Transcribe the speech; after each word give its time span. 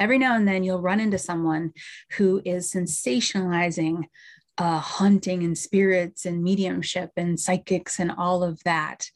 every 0.00 0.18
now 0.18 0.34
and 0.34 0.48
then 0.48 0.64
you'll 0.64 0.80
run 0.80 0.98
into 0.98 1.18
someone 1.18 1.72
who 2.12 2.42
is 2.44 2.72
sensationalizing 2.72 4.04
uh, 4.58 4.78
hunting 4.78 5.44
and 5.44 5.56
spirits 5.56 6.26
and 6.26 6.42
mediumship 6.42 7.10
and 7.16 7.38
psychics 7.38 8.00
and 8.00 8.10
all 8.10 8.42
of 8.42 8.62
that. 8.64 9.10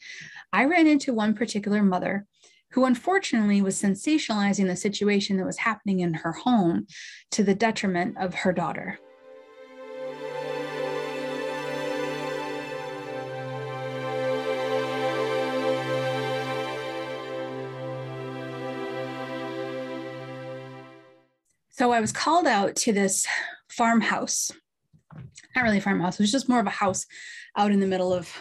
I 0.53 0.65
ran 0.65 0.87
into 0.87 1.13
one 1.13 1.35
particular 1.35 1.83
mother 1.83 2.27
who 2.73 2.85
unfortunately 2.85 3.63
was 3.63 3.81
sensationalizing 3.81 4.67
the 4.67 4.77
situation 4.77 5.37
that 5.37 5.47
was 5.47 5.59
happening 5.59 6.01
in 6.01 6.15
her 6.15 6.33
home 6.33 6.87
to 7.31 7.45
the 7.45 7.55
detriment 7.55 8.17
of 8.19 8.35
her 8.35 8.53
daughter. 8.53 8.99
So 21.77 21.91
I 21.91 22.01
was 22.01 22.13
called 22.13 22.47
out 22.47 22.77
to 22.77 22.93
this 22.93 23.27
farmhouse. 23.69 24.53
Not 25.57 25.65
really 25.65 25.79
a 25.79 25.81
farmhouse, 25.81 26.15
it 26.15 26.23
was 26.23 26.31
just 26.31 26.49
more 26.49 26.61
of 26.61 26.69
a 26.69 26.71
house 26.71 27.05
out 27.57 27.73
in 27.73 27.81
the 27.81 27.87
middle 27.89 28.15
of 28.15 28.33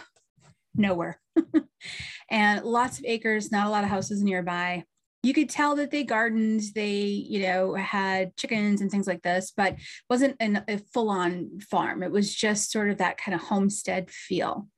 nowhere. 0.76 1.20
and 2.30 2.64
lots 2.64 3.00
of 3.00 3.04
acres, 3.04 3.50
not 3.50 3.66
a 3.66 3.70
lot 3.70 3.82
of 3.82 3.90
houses 3.90 4.22
nearby. 4.22 4.84
You 5.24 5.34
could 5.34 5.50
tell 5.50 5.74
that 5.76 5.90
they 5.90 6.04
gardened, 6.04 6.62
they, 6.76 6.94
you 6.94 7.42
know, 7.42 7.74
had 7.74 8.36
chickens 8.36 8.80
and 8.80 8.88
things 8.88 9.08
like 9.08 9.22
this, 9.22 9.52
but 9.56 9.74
wasn't 10.08 10.36
an, 10.38 10.62
a 10.68 10.78
full-on 10.92 11.58
farm. 11.58 12.04
It 12.04 12.12
was 12.12 12.32
just 12.32 12.70
sort 12.70 12.88
of 12.88 12.98
that 12.98 13.18
kind 13.18 13.34
of 13.34 13.40
homestead 13.40 14.12
feel. 14.12 14.68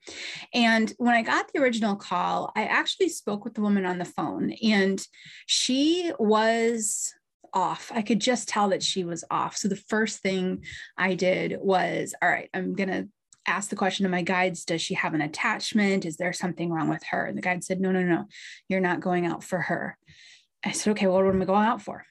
And 0.54 0.94
when 0.96 1.14
I 1.14 1.20
got 1.20 1.52
the 1.52 1.60
original 1.60 1.96
call, 1.96 2.52
I 2.56 2.64
actually 2.64 3.10
spoke 3.10 3.44
with 3.44 3.52
the 3.52 3.60
woman 3.60 3.84
on 3.84 3.98
the 3.98 4.06
phone 4.06 4.52
and 4.62 5.06
she 5.44 6.10
was 6.18 7.12
off. 7.56 7.90
I 7.94 8.02
could 8.02 8.20
just 8.20 8.48
tell 8.48 8.68
that 8.68 8.82
she 8.82 9.02
was 9.02 9.24
off. 9.30 9.56
So 9.56 9.66
the 9.66 9.76
first 9.76 10.18
thing 10.18 10.62
I 10.98 11.14
did 11.14 11.56
was, 11.58 12.14
all 12.20 12.28
right, 12.28 12.50
I'm 12.52 12.74
going 12.74 12.90
to 12.90 13.08
ask 13.46 13.70
the 13.70 13.76
question 13.76 14.04
to 14.04 14.10
my 14.10 14.20
guides 14.20 14.66
Does 14.66 14.82
she 14.82 14.94
have 14.94 15.14
an 15.14 15.22
attachment? 15.22 16.04
Is 16.04 16.18
there 16.18 16.34
something 16.34 16.70
wrong 16.70 16.88
with 16.88 17.02
her? 17.10 17.24
And 17.24 17.36
the 17.36 17.42
guide 17.42 17.64
said, 17.64 17.80
No, 17.80 17.92
no, 17.92 18.02
no, 18.02 18.26
you're 18.68 18.80
not 18.80 19.00
going 19.00 19.24
out 19.24 19.42
for 19.42 19.58
her. 19.58 19.96
I 20.64 20.72
said, 20.72 20.90
Okay, 20.90 21.06
well, 21.06 21.22
what 21.22 21.34
am 21.34 21.40
I 21.40 21.46
going 21.46 21.66
out 21.66 21.80
for? 21.80 22.04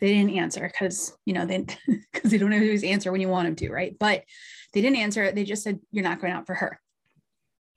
They 0.00 0.14
didn't 0.14 0.36
answer 0.36 0.70
because, 0.72 1.16
you 1.26 1.34
know, 1.34 1.44
they 1.44 1.66
because 2.12 2.30
they 2.30 2.38
don't 2.38 2.52
always 2.52 2.84
answer 2.84 3.10
when 3.10 3.20
you 3.20 3.28
want 3.28 3.46
them 3.46 3.56
to, 3.56 3.70
right? 3.72 3.96
But 3.98 4.22
they 4.72 4.80
didn't 4.80 4.98
answer. 4.98 5.32
They 5.32 5.44
just 5.44 5.64
said, 5.64 5.80
You're 5.90 6.04
not 6.04 6.20
going 6.20 6.32
out 6.32 6.46
for 6.46 6.54
her. 6.54 6.80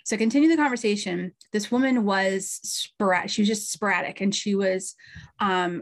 So 0.04 0.18
continue 0.18 0.50
the 0.50 0.56
conversation. 0.56 1.32
This 1.52 1.72
woman 1.72 2.06
was 2.06 2.60
sporadic. 2.62 3.32
She 3.32 3.42
was 3.42 3.50
just 3.50 3.72
sporadic 3.72 4.22
and 4.22 4.36
she 4.36 4.54
was 4.54 4.94
um 5.40 5.82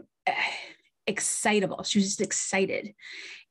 excitable. 1.06 1.82
She 1.82 1.98
was 1.98 2.06
just 2.06 2.20
excited. 2.20 2.94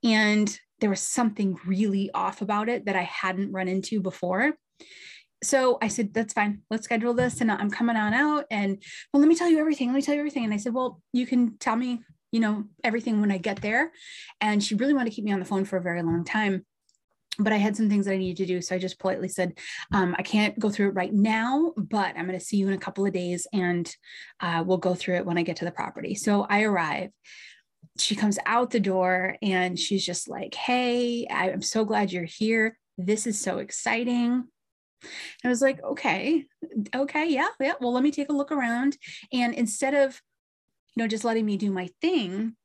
And 0.03 0.57
there 0.79 0.89
was 0.89 1.01
something 1.01 1.57
really 1.65 2.11
off 2.13 2.41
about 2.41 2.69
it 2.69 2.85
that 2.85 2.95
I 2.95 3.03
hadn't 3.03 3.51
run 3.51 3.67
into 3.67 4.01
before. 4.01 4.53
So 5.43 5.77
I 5.81 5.87
said, 5.87 6.13
that's 6.13 6.33
fine. 6.33 6.61
Let's 6.69 6.85
schedule 6.85 7.13
this. 7.13 7.41
And 7.41 7.51
I'm 7.51 7.69
coming 7.69 7.95
on 7.95 8.13
out. 8.13 8.45
And 8.49 8.81
well, 9.13 9.21
let 9.21 9.27
me 9.29 9.35
tell 9.35 9.49
you 9.49 9.59
everything. 9.59 9.87
Let 9.87 9.95
me 9.95 10.01
tell 10.01 10.15
you 10.15 10.21
everything. 10.21 10.45
And 10.45 10.53
I 10.53 10.57
said, 10.57 10.73
well, 10.73 11.01
you 11.11 11.25
can 11.25 11.57
tell 11.57 11.75
me, 11.75 12.01
you 12.31 12.39
know, 12.39 12.65
everything 12.83 13.21
when 13.21 13.31
I 13.31 13.37
get 13.37 13.61
there. 13.61 13.91
And 14.41 14.63
she 14.63 14.75
really 14.75 14.93
wanted 14.93 15.09
to 15.09 15.15
keep 15.15 15.25
me 15.25 15.33
on 15.33 15.39
the 15.39 15.45
phone 15.45 15.65
for 15.65 15.77
a 15.77 15.81
very 15.81 16.01
long 16.01 16.23
time 16.23 16.65
but 17.39 17.53
I 17.53 17.57
had 17.57 17.75
some 17.75 17.89
things 17.89 18.05
that 18.05 18.13
I 18.13 18.17
needed 18.17 18.37
to 18.37 18.53
do. 18.53 18.61
So 18.61 18.75
I 18.75 18.79
just 18.79 18.99
politely 18.99 19.27
said, 19.27 19.57
um, 19.91 20.15
I 20.17 20.23
can't 20.23 20.57
go 20.59 20.69
through 20.69 20.89
it 20.89 20.95
right 20.95 21.13
now, 21.13 21.73
but 21.77 22.15
I'm 22.15 22.27
going 22.27 22.37
to 22.37 22.45
see 22.45 22.57
you 22.57 22.67
in 22.67 22.73
a 22.73 22.79
couple 22.79 23.05
of 23.05 23.13
days 23.13 23.47
and 23.53 23.93
uh, 24.39 24.63
we'll 24.65 24.77
go 24.77 24.93
through 24.93 25.15
it 25.17 25.25
when 25.25 25.37
I 25.37 25.43
get 25.43 25.57
to 25.57 25.65
the 25.65 25.71
property. 25.71 26.15
So 26.15 26.45
I 26.49 26.63
arrive. 26.63 27.09
She 27.97 28.15
comes 28.15 28.39
out 28.45 28.71
the 28.71 28.79
door 28.79 29.35
and 29.41 29.77
she's 29.77 30.05
just 30.05 30.27
like, 30.27 30.55
Hey, 30.55 31.27
I'm 31.29 31.61
so 31.61 31.85
glad 31.85 32.11
you're 32.11 32.23
here. 32.23 32.77
This 32.97 33.27
is 33.27 33.39
so 33.39 33.57
exciting. 33.57 34.47
And 35.03 35.09
I 35.43 35.49
was 35.49 35.61
like, 35.61 35.83
okay, 35.83 36.45
okay, 36.95 37.27
yeah, 37.29 37.49
yeah. 37.59 37.73
Well, 37.81 37.93
let 37.93 38.03
me 38.03 38.11
take 38.11 38.29
a 38.29 38.33
look 38.33 38.51
around. 38.51 38.97
And 39.33 39.53
instead 39.53 39.93
of, 39.93 40.21
you 40.95 41.03
know, 41.03 41.07
just 41.07 41.25
letting 41.25 41.45
me 41.45 41.57
do 41.57 41.71
my 41.71 41.89
thing, 42.01 42.55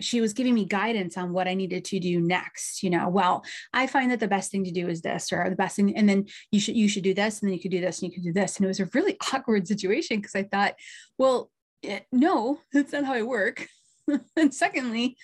she 0.00 0.20
was 0.20 0.32
giving 0.32 0.54
me 0.54 0.64
guidance 0.64 1.16
on 1.16 1.32
what 1.32 1.48
I 1.48 1.54
needed 1.54 1.84
to 1.86 2.00
do 2.00 2.20
next. 2.20 2.82
You 2.82 2.90
know, 2.90 3.08
well, 3.08 3.44
I 3.72 3.86
find 3.86 4.10
that 4.10 4.20
the 4.20 4.28
best 4.28 4.50
thing 4.50 4.64
to 4.64 4.70
do 4.70 4.88
is 4.88 5.02
this, 5.02 5.32
or 5.32 5.48
the 5.48 5.56
best 5.56 5.76
thing, 5.76 5.96
and 5.96 6.08
then 6.08 6.26
you 6.50 6.60
should 6.60 6.76
you 6.76 6.88
should 6.88 7.02
do 7.02 7.14
this, 7.14 7.40
and 7.40 7.48
then 7.48 7.54
you 7.54 7.60
could 7.60 7.70
do 7.70 7.80
this, 7.80 8.00
and 8.00 8.10
you 8.10 8.14
could 8.14 8.24
do 8.24 8.32
this. 8.32 8.56
And 8.56 8.64
it 8.64 8.68
was 8.68 8.80
a 8.80 8.88
really 8.94 9.16
awkward 9.32 9.66
situation 9.66 10.18
because 10.18 10.34
I 10.34 10.44
thought, 10.44 10.74
well, 11.16 11.50
eh, 11.82 12.00
no, 12.12 12.60
that's 12.72 12.92
not 12.92 13.04
how 13.04 13.14
I 13.14 13.22
work. 13.22 13.66
and 14.36 14.54
secondly, 14.54 15.16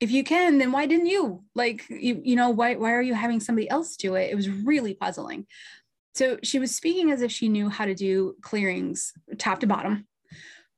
if 0.00 0.10
you 0.10 0.24
can, 0.24 0.58
then 0.58 0.72
why 0.72 0.86
didn't 0.86 1.06
you? 1.06 1.44
Like, 1.54 1.88
you, 1.88 2.20
you 2.24 2.36
know, 2.36 2.50
why 2.50 2.74
why 2.76 2.92
are 2.92 3.02
you 3.02 3.14
having 3.14 3.40
somebody 3.40 3.68
else 3.68 3.96
do 3.96 4.14
it? 4.14 4.30
It 4.30 4.34
was 4.34 4.48
really 4.48 4.94
puzzling. 4.94 5.46
So 6.14 6.38
she 6.42 6.58
was 6.58 6.74
speaking 6.74 7.10
as 7.10 7.20
if 7.20 7.30
she 7.30 7.50
knew 7.50 7.68
how 7.68 7.84
to 7.84 7.94
do 7.94 8.36
clearings 8.40 9.12
top 9.36 9.60
to 9.60 9.66
bottom, 9.66 10.06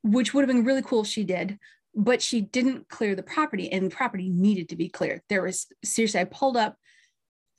which 0.03 0.35
would 0.35 0.43
have 0.43 0.49
been 0.49 0.65
really 0.65 0.83
cool 0.83 1.03
if 1.03 1.07
she 1.07 1.23
did 1.23 1.61
but 1.95 2.23
she 2.23 2.41
didn't 2.41 2.89
clear 2.89 3.15
the 3.15 3.23
property 3.23 3.71
and 3.73 3.87
the 3.87 3.95
property 3.95 4.29
needed 4.29 4.69
to 4.69 4.77
be 4.77 4.89
cleared. 4.89 5.23
There 5.29 5.43
was 5.43 5.67
seriously, 5.85 6.21
I 6.21 6.25
pulled 6.25 6.57
up 6.57 6.77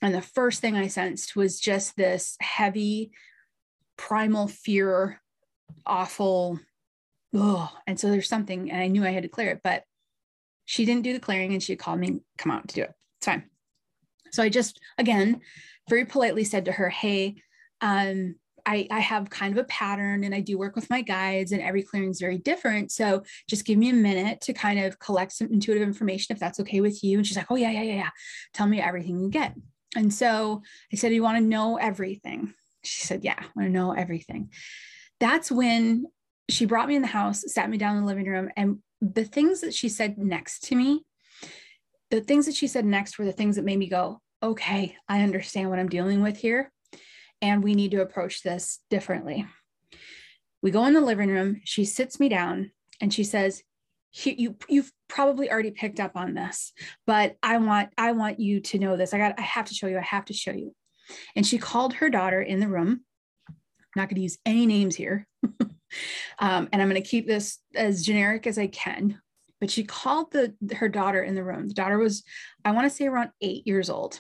and 0.02 0.14
the 0.14 0.22
first 0.22 0.62
thing 0.62 0.76
I 0.76 0.88
sensed 0.88 1.36
was 1.36 1.60
just 1.60 1.96
this 1.96 2.38
heavy 2.40 3.12
primal 3.98 4.48
fear, 4.48 5.22
awful. 5.86 6.60
Oh, 7.34 7.72
and 7.86 8.00
so 8.00 8.10
there's 8.10 8.30
something, 8.30 8.72
and 8.72 8.82
I 8.82 8.88
knew 8.88 9.04
I 9.04 9.12
had 9.12 9.24
to 9.24 9.30
clear 9.30 9.52
it, 9.52 9.62
but 9.64 9.84
she 10.66 10.86
didn't 10.86 11.04
do 11.04 11.14
the 11.14 11.20
clearing 11.20 11.52
and 11.52 11.62
she 11.62 11.76
called 11.76 12.00
me, 12.00 12.22
come 12.38 12.52
out 12.52 12.68
to 12.70 12.76
do 12.76 12.84
it. 12.84 12.92
It's 13.18 13.26
fine. 13.26 13.44
So 14.32 14.44
I 14.44 14.50
just, 14.50 14.80
again, 14.98 15.42
very 15.90 16.06
politely 16.06 16.44
said 16.44 16.66
to 16.66 16.72
her, 16.72 16.90
Hey, 16.90 17.36
um, 17.82 18.36
I, 18.66 18.88
I 18.92 19.00
have 19.00 19.30
kind 19.30 19.54
of 19.54 19.64
a 19.64 19.68
pattern 19.68 20.24
and 20.24 20.34
I 20.34 20.42
do 20.42 20.58
work 20.58 20.76
with 20.76 20.90
my 20.90 21.02
guides 21.02 21.52
and 21.52 21.62
every 21.62 21.84
clearing 21.84 22.10
is 22.10 22.20
very 22.20 22.38
different. 22.38 22.92
So 22.92 23.24
just 23.48 23.66
give 23.66 23.78
me 23.78 23.90
a 23.90 23.94
minute 23.94 24.42
to 24.42 24.54
kind 24.54 24.80
of 24.80 25.00
collect 25.00 25.34
some 25.34 25.52
intuitive 25.52 25.88
information 25.88 26.34
if 26.34 26.40
that's 26.40 26.60
okay 26.62 26.82
with 26.82 27.04
you. 27.04 27.18
And 27.18 27.28
she's 27.28 27.38
like, 27.38 27.50
oh, 27.50 27.56
yeah, 27.56 27.72
yeah, 27.72 27.84
yeah, 27.84 27.96
yeah. 27.96 28.10
Tell 28.54 28.68
me 28.68 28.82
everything 28.82 29.20
you 29.20 29.30
get. 29.30 29.56
And 29.96 30.14
so 30.14 30.62
I 30.94 30.96
said, 30.96 31.14
you 31.14 31.24
want 31.24 31.38
to 31.38 31.44
know 31.44 31.78
everything? 31.78 32.54
She 32.84 33.02
said, 33.02 33.24
yeah, 33.24 33.40
I 33.40 33.46
want 33.56 33.68
to 33.68 33.74
know 33.74 33.92
everything. 33.92 34.52
That's 35.20 35.52
when 35.52 36.06
she 36.50 36.66
brought 36.66 36.88
me 36.88 36.96
in 36.96 37.02
the 37.02 37.08
house, 37.08 37.44
sat 37.48 37.70
me 37.70 37.78
down 37.78 37.98
in 37.98 38.02
the 38.02 38.08
living 38.08 38.28
room. 38.28 38.50
And 38.56 38.80
the 39.02 39.26
things 39.26 39.62
that 39.62 39.74
she 39.74 39.90
said 39.90 40.18
next 40.18 40.64
to 40.66 40.76
me, 40.76 41.04
the 42.10 42.22
things 42.22 42.46
that 42.46 42.56
she 42.56 42.68
said 42.68 42.86
next 42.86 43.20
were 43.20 43.26
the 43.26 43.32
things 43.32 43.56
that 43.56 43.66
made 43.66 43.78
me 43.78 43.88
go, 43.88 44.22
okay, 44.42 44.96
I 45.08 45.22
understand 45.22 45.70
what 45.70 45.80
I'm 45.80 45.90
dealing 45.90 46.22
with 46.22 46.38
here 46.38 46.72
and 47.42 47.64
we 47.64 47.76
need 47.76 47.92
to 47.92 48.02
approach 48.02 48.44
this 48.44 48.80
differently. 48.90 49.46
We 50.62 50.72
go 50.72 50.86
in 50.86 50.94
the 50.94 51.02
living 51.02 51.30
room. 51.30 51.62
She 51.64 51.86
sits 51.86 52.20
me 52.20 52.30
down 52.30 52.72
and 53.00 53.14
she 53.14 53.24
says, 53.24 53.64
you 54.12 54.56
you've 54.68 54.92
probably 55.08 55.52
already 55.52 55.70
picked 55.70 56.00
up 56.00 56.14
on 56.16 56.34
this 56.34 56.74
but 57.06 57.36
i 57.44 57.58
want 57.58 57.90
i 57.96 58.12
want 58.12 58.40
you 58.40 58.60
to 58.60 58.80
know 58.80 58.98
this. 58.98 59.14
I 59.14 59.20
got 59.20 59.40
i 59.40 59.44
have 59.44 59.66
to 59.66 59.76
show 59.76 59.86
you 59.86 60.00
i 60.00 60.02
have 60.02 60.26
to 60.26 60.34
show 60.34 60.52
you. 60.52 60.74
And 61.36 61.46
she 61.46 61.60
called 61.60 61.94
her 61.94 62.10
daughter 62.10 62.42
in 62.42 62.60
the 62.60 62.68
room. 62.68 63.02
I'm 63.48 63.56
not 63.96 64.10
going 64.10 64.16
to 64.16 64.22
use 64.22 64.40
any 64.46 64.66
names 64.66 64.96
here. 64.96 65.28
Um, 66.38 66.70
and 66.72 66.84
i'm 66.84 66.88
going 66.88 67.02
to 67.02 67.10
keep 67.10 67.26
this 67.26 67.58
as 67.74 68.06
generic 68.06 68.46
as 68.46 68.60
i 68.60 68.68
can 68.68 69.20
but 69.60 69.70
she 69.70 69.84
called 69.84 70.32
the 70.32 70.54
her 70.76 70.88
daughter 70.88 71.22
in 71.22 71.36
the 71.36 71.44
room. 71.44 71.68
The 71.68 71.74
daughter 71.74 71.98
was 71.98 72.24
i 72.66 72.72
want 72.72 72.90
to 72.90 72.96
say 72.96 73.08
around 73.08 73.32
eight 73.42 73.66
years 73.68 73.90
old. 73.90 74.20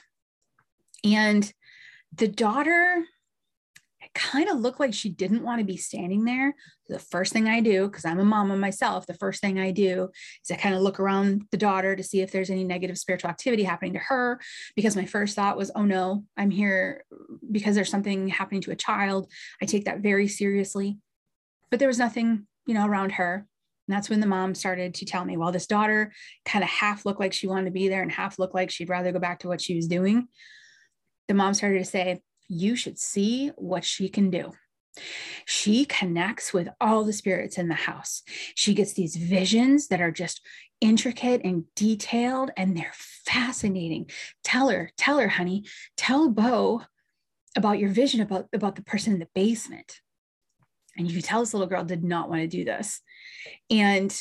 And 1.03 1.51
the 2.13 2.27
daughter 2.27 3.05
kind 4.15 4.49
of 4.49 4.59
looked 4.59 4.79
like 4.79 4.93
she 4.93 5.09
didn't 5.09 5.43
want 5.43 5.59
to 5.59 5.65
be 5.65 5.77
standing 5.77 6.25
there. 6.25 6.55
The 6.87 6.99
first 6.99 7.31
thing 7.31 7.47
I 7.47 7.59
do, 7.61 7.87
because 7.87 8.05
I'm 8.05 8.19
a 8.19 8.25
mama 8.25 8.57
myself, 8.57 9.05
the 9.05 9.13
first 9.13 9.41
thing 9.41 9.59
I 9.59 9.71
do 9.71 10.09
is 10.43 10.51
I 10.51 10.55
kind 10.55 10.75
of 10.75 10.81
look 10.81 10.99
around 10.99 11.43
the 11.51 11.57
daughter 11.57 11.95
to 11.95 12.03
see 12.03 12.21
if 12.21 12.31
there's 12.31 12.49
any 12.49 12.63
negative 12.63 12.97
spiritual 12.97 13.29
activity 13.29 13.63
happening 13.63 13.93
to 13.93 13.99
her. 13.99 14.39
Because 14.75 14.95
my 14.95 15.05
first 15.05 15.35
thought 15.35 15.57
was, 15.57 15.71
oh 15.75 15.85
no, 15.85 16.23
I'm 16.37 16.51
here 16.51 17.03
because 17.51 17.75
there's 17.75 17.91
something 17.91 18.27
happening 18.29 18.61
to 18.61 18.71
a 18.71 18.75
child. 18.75 19.31
I 19.61 19.65
take 19.65 19.85
that 19.85 19.99
very 19.99 20.27
seriously. 20.27 20.97
But 21.69 21.79
there 21.79 21.87
was 21.87 21.99
nothing, 21.99 22.47
you 22.65 22.73
know, 22.73 22.87
around 22.87 23.13
her. 23.13 23.45
And 23.87 23.95
that's 23.95 24.09
when 24.09 24.19
the 24.19 24.27
mom 24.27 24.55
started 24.55 24.95
to 24.95 25.05
tell 25.05 25.25
me, 25.25 25.37
well, 25.37 25.51
this 25.51 25.67
daughter 25.67 26.13
kind 26.45 26.63
of 26.63 26.69
half 26.69 27.05
looked 27.05 27.19
like 27.19 27.33
she 27.33 27.47
wanted 27.47 27.65
to 27.65 27.71
be 27.71 27.89
there 27.89 28.01
and 28.01 28.11
half 28.11 28.39
looked 28.39 28.55
like 28.55 28.69
she'd 28.69 28.89
rather 28.89 29.11
go 29.11 29.19
back 29.19 29.39
to 29.39 29.47
what 29.47 29.61
she 29.61 29.75
was 29.75 29.87
doing 29.87 30.27
the 31.29 31.35
mom 31.35 31.53
started 31.53 31.77
to 31.77 31.85
say, 31.85 32.21
You 32.49 32.75
should 32.75 32.99
see 32.99 33.49
what 33.55 33.85
she 33.85 34.09
can 34.09 34.29
do. 34.29 34.51
She 35.45 35.85
connects 35.85 36.51
with 36.51 36.67
all 36.81 37.05
the 37.05 37.13
spirits 37.13 37.57
in 37.57 37.69
the 37.69 37.75
house. 37.75 38.23
She 38.55 38.73
gets 38.73 38.93
these 38.93 39.15
visions 39.15 39.87
that 39.87 40.01
are 40.01 40.11
just 40.11 40.41
intricate 40.81 41.41
and 41.45 41.63
detailed, 41.75 42.51
and 42.57 42.75
they're 42.75 42.91
fascinating. 42.95 44.09
Tell 44.43 44.69
her, 44.69 44.91
tell 44.97 45.19
her, 45.19 45.29
honey, 45.29 45.65
tell 45.95 46.29
Beau 46.29 46.81
about 47.55 47.79
your 47.79 47.89
vision 47.89 48.21
about, 48.21 48.47
about 48.51 48.75
the 48.75 48.83
person 48.83 49.13
in 49.13 49.19
the 49.19 49.27
basement. 49.35 50.01
And 50.97 51.07
you 51.07 51.15
could 51.15 51.25
tell 51.25 51.39
this 51.39 51.53
little 51.53 51.67
girl 51.67 51.85
did 51.85 52.03
not 52.03 52.27
want 52.27 52.41
to 52.41 52.47
do 52.47 52.65
this. 52.65 53.01
And 53.69 54.11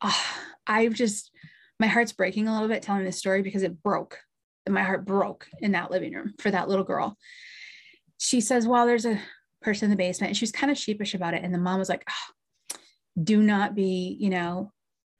ah, 0.00 0.16
oh, 0.16 0.44
I've 0.66 0.94
just, 0.94 1.32
my 1.80 1.88
heart's 1.88 2.12
breaking 2.12 2.46
a 2.46 2.52
little 2.52 2.68
bit 2.68 2.82
telling 2.82 3.04
this 3.04 3.18
story 3.18 3.42
because 3.42 3.64
it 3.64 3.82
broke. 3.82 4.20
My 4.68 4.82
heart 4.82 5.04
broke 5.04 5.48
in 5.60 5.72
that 5.72 5.90
living 5.90 6.14
room 6.14 6.34
for 6.38 6.50
that 6.50 6.68
little 6.68 6.84
girl. 6.84 7.16
She 8.18 8.40
says, 8.40 8.66
Well, 8.66 8.86
there's 8.86 9.06
a 9.06 9.20
person 9.62 9.86
in 9.86 9.90
the 9.90 9.96
basement. 9.96 10.30
And 10.30 10.36
she 10.36 10.44
was 10.44 10.52
kind 10.52 10.70
of 10.70 10.78
sheepish 10.78 11.14
about 11.14 11.34
it. 11.34 11.42
And 11.42 11.54
the 11.54 11.58
mom 11.58 11.78
was 11.78 11.88
like, 11.88 12.04
oh, 12.08 12.76
Do 13.22 13.42
not 13.42 13.74
be, 13.74 14.16
you 14.20 14.30
know, 14.30 14.72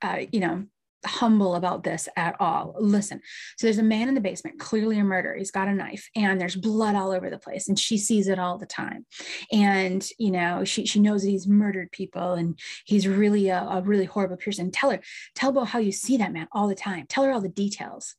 uh, 0.02 0.20
you 0.32 0.40
know, 0.40 0.64
humble 1.04 1.56
about 1.56 1.82
this 1.82 2.08
at 2.16 2.40
all. 2.40 2.76
Listen, 2.78 3.20
so 3.56 3.66
there's 3.66 3.78
a 3.78 3.82
man 3.82 4.08
in 4.08 4.14
the 4.14 4.20
basement, 4.20 4.60
clearly 4.60 4.98
a 4.98 5.04
murder. 5.04 5.34
He's 5.34 5.50
got 5.50 5.66
a 5.66 5.74
knife 5.74 6.08
and 6.14 6.40
there's 6.40 6.54
blood 6.54 6.94
all 6.94 7.10
over 7.10 7.28
the 7.28 7.38
place. 7.38 7.68
And 7.68 7.78
she 7.78 7.98
sees 7.98 8.28
it 8.28 8.38
all 8.38 8.58
the 8.58 8.66
time. 8.66 9.04
And, 9.50 10.06
you 10.18 10.30
know, 10.30 10.64
she, 10.64 10.86
she 10.86 11.00
knows 11.00 11.22
that 11.22 11.30
he's 11.30 11.48
murdered 11.48 11.90
people 11.90 12.34
and 12.34 12.58
he's 12.84 13.08
really 13.08 13.48
a, 13.48 13.62
a 13.62 13.82
really 13.82 14.04
horrible 14.04 14.36
person. 14.36 14.70
Tell 14.70 14.90
her, 14.90 15.00
tell 15.34 15.50
about 15.50 15.68
how 15.68 15.80
you 15.80 15.92
see 15.92 16.18
that 16.18 16.32
man 16.32 16.48
all 16.52 16.68
the 16.68 16.74
time. 16.74 17.06
Tell 17.08 17.24
her 17.24 17.32
all 17.32 17.40
the 17.40 17.48
details. 17.48 18.14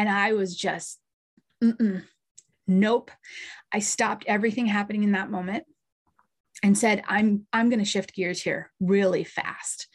And 0.00 0.08
I 0.08 0.32
was 0.32 0.56
just, 0.56 0.98
nope. 2.66 3.10
I 3.70 3.78
stopped 3.78 4.24
everything 4.26 4.64
happening 4.64 5.02
in 5.02 5.12
that 5.12 5.30
moment 5.30 5.64
and 6.62 6.76
said 6.76 7.02
i'm 7.08 7.46
i'm 7.54 7.70
going 7.70 7.78
to 7.78 7.86
shift 7.86 8.12
gears 8.12 8.42
here 8.42 8.70
really 8.80 9.24
fast 9.24 9.88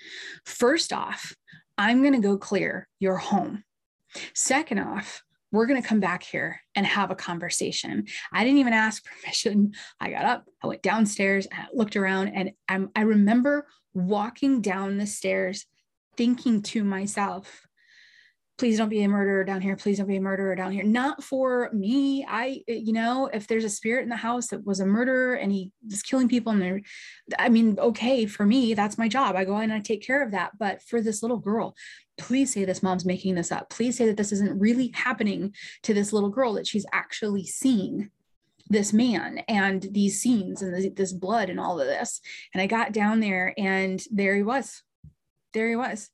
first 0.45 0.91
off 0.91 1.35
I'm 1.77 2.01
going 2.01 2.13
to 2.13 2.25
go 2.25 2.37
clear 2.37 2.87
your 2.99 3.17
home. 3.17 3.63
Second 4.33 4.79
off, 4.79 5.23
we're 5.51 5.65
going 5.65 5.81
to 5.81 5.87
come 5.87 5.99
back 5.99 6.23
here 6.23 6.61
and 6.73 6.85
have 6.85 7.11
a 7.11 7.15
conversation. 7.15 8.05
I 8.31 8.43
didn't 8.43 8.59
even 8.59 8.73
ask 8.73 9.03
permission. 9.21 9.73
I 9.99 10.11
got 10.11 10.25
up, 10.25 10.45
I 10.63 10.67
went 10.67 10.81
downstairs, 10.81 11.47
I 11.51 11.65
looked 11.73 11.95
around, 11.95 12.29
and 12.29 12.51
I'm, 12.67 12.89
I 12.95 13.01
remember 13.01 13.67
walking 13.93 14.61
down 14.61 14.97
the 14.97 15.07
stairs 15.07 15.65
thinking 16.17 16.61
to 16.61 16.83
myself, 16.83 17.65
please 18.57 18.77
don't 18.77 18.89
be 18.89 19.03
a 19.03 19.09
murderer 19.09 19.43
down 19.43 19.59
here 19.59 19.75
please 19.75 19.97
don't 19.97 20.07
be 20.07 20.15
a 20.15 20.21
murderer 20.21 20.55
down 20.55 20.71
here. 20.71 20.83
Not 20.83 21.23
for 21.23 21.69
me. 21.73 22.25
I 22.27 22.61
you 22.67 22.93
know 22.93 23.29
if 23.33 23.47
there's 23.47 23.63
a 23.63 23.69
spirit 23.69 24.03
in 24.03 24.09
the 24.09 24.15
house 24.15 24.47
that 24.47 24.65
was 24.65 24.79
a 24.79 24.85
murderer 24.85 25.35
and 25.35 25.51
he 25.51 25.71
was 25.89 26.01
killing 26.01 26.29
people 26.29 26.51
and 26.51 26.61
they're 26.61 26.81
i 27.37 27.49
mean 27.49 27.77
okay 27.79 28.25
for 28.25 28.45
me 28.45 28.73
that's 28.73 28.97
my 28.97 29.07
job. 29.07 29.35
I 29.35 29.45
go 29.45 29.57
in 29.57 29.71
and 29.71 29.73
i 29.73 29.79
take 29.79 30.05
care 30.05 30.23
of 30.23 30.31
that. 30.31 30.51
But 30.57 30.81
for 30.83 31.01
this 31.01 31.21
little 31.21 31.37
girl 31.37 31.75
please 32.17 32.53
say 32.53 32.63
this 32.63 32.81
mom's 32.81 33.05
making 33.05 33.35
this 33.35 33.51
up. 33.51 33.69
Please 33.69 33.97
say 33.97 34.05
that 34.05 34.15
this 34.15 34.31
isn't 34.31 34.57
really 34.57 34.89
happening 34.93 35.53
to 35.83 35.93
this 35.93 36.13
little 36.13 36.29
girl 36.29 36.53
that 36.53 36.65
she's 36.65 36.85
actually 36.93 37.45
seeing 37.45 38.09
this 38.69 38.93
man 38.93 39.39
and 39.49 39.85
these 39.91 40.21
scenes 40.21 40.61
and 40.61 40.95
this 40.95 41.11
blood 41.11 41.49
and 41.49 41.59
all 41.59 41.79
of 41.79 41.87
this. 41.87 42.21
And 42.53 42.61
i 42.61 42.67
got 42.67 42.93
down 42.93 43.19
there 43.19 43.53
and 43.57 44.01
there 44.11 44.35
he 44.35 44.43
was. 44.43 44.81
There 45.53 45.67
he 45.67 45.75
was 45.75 46.09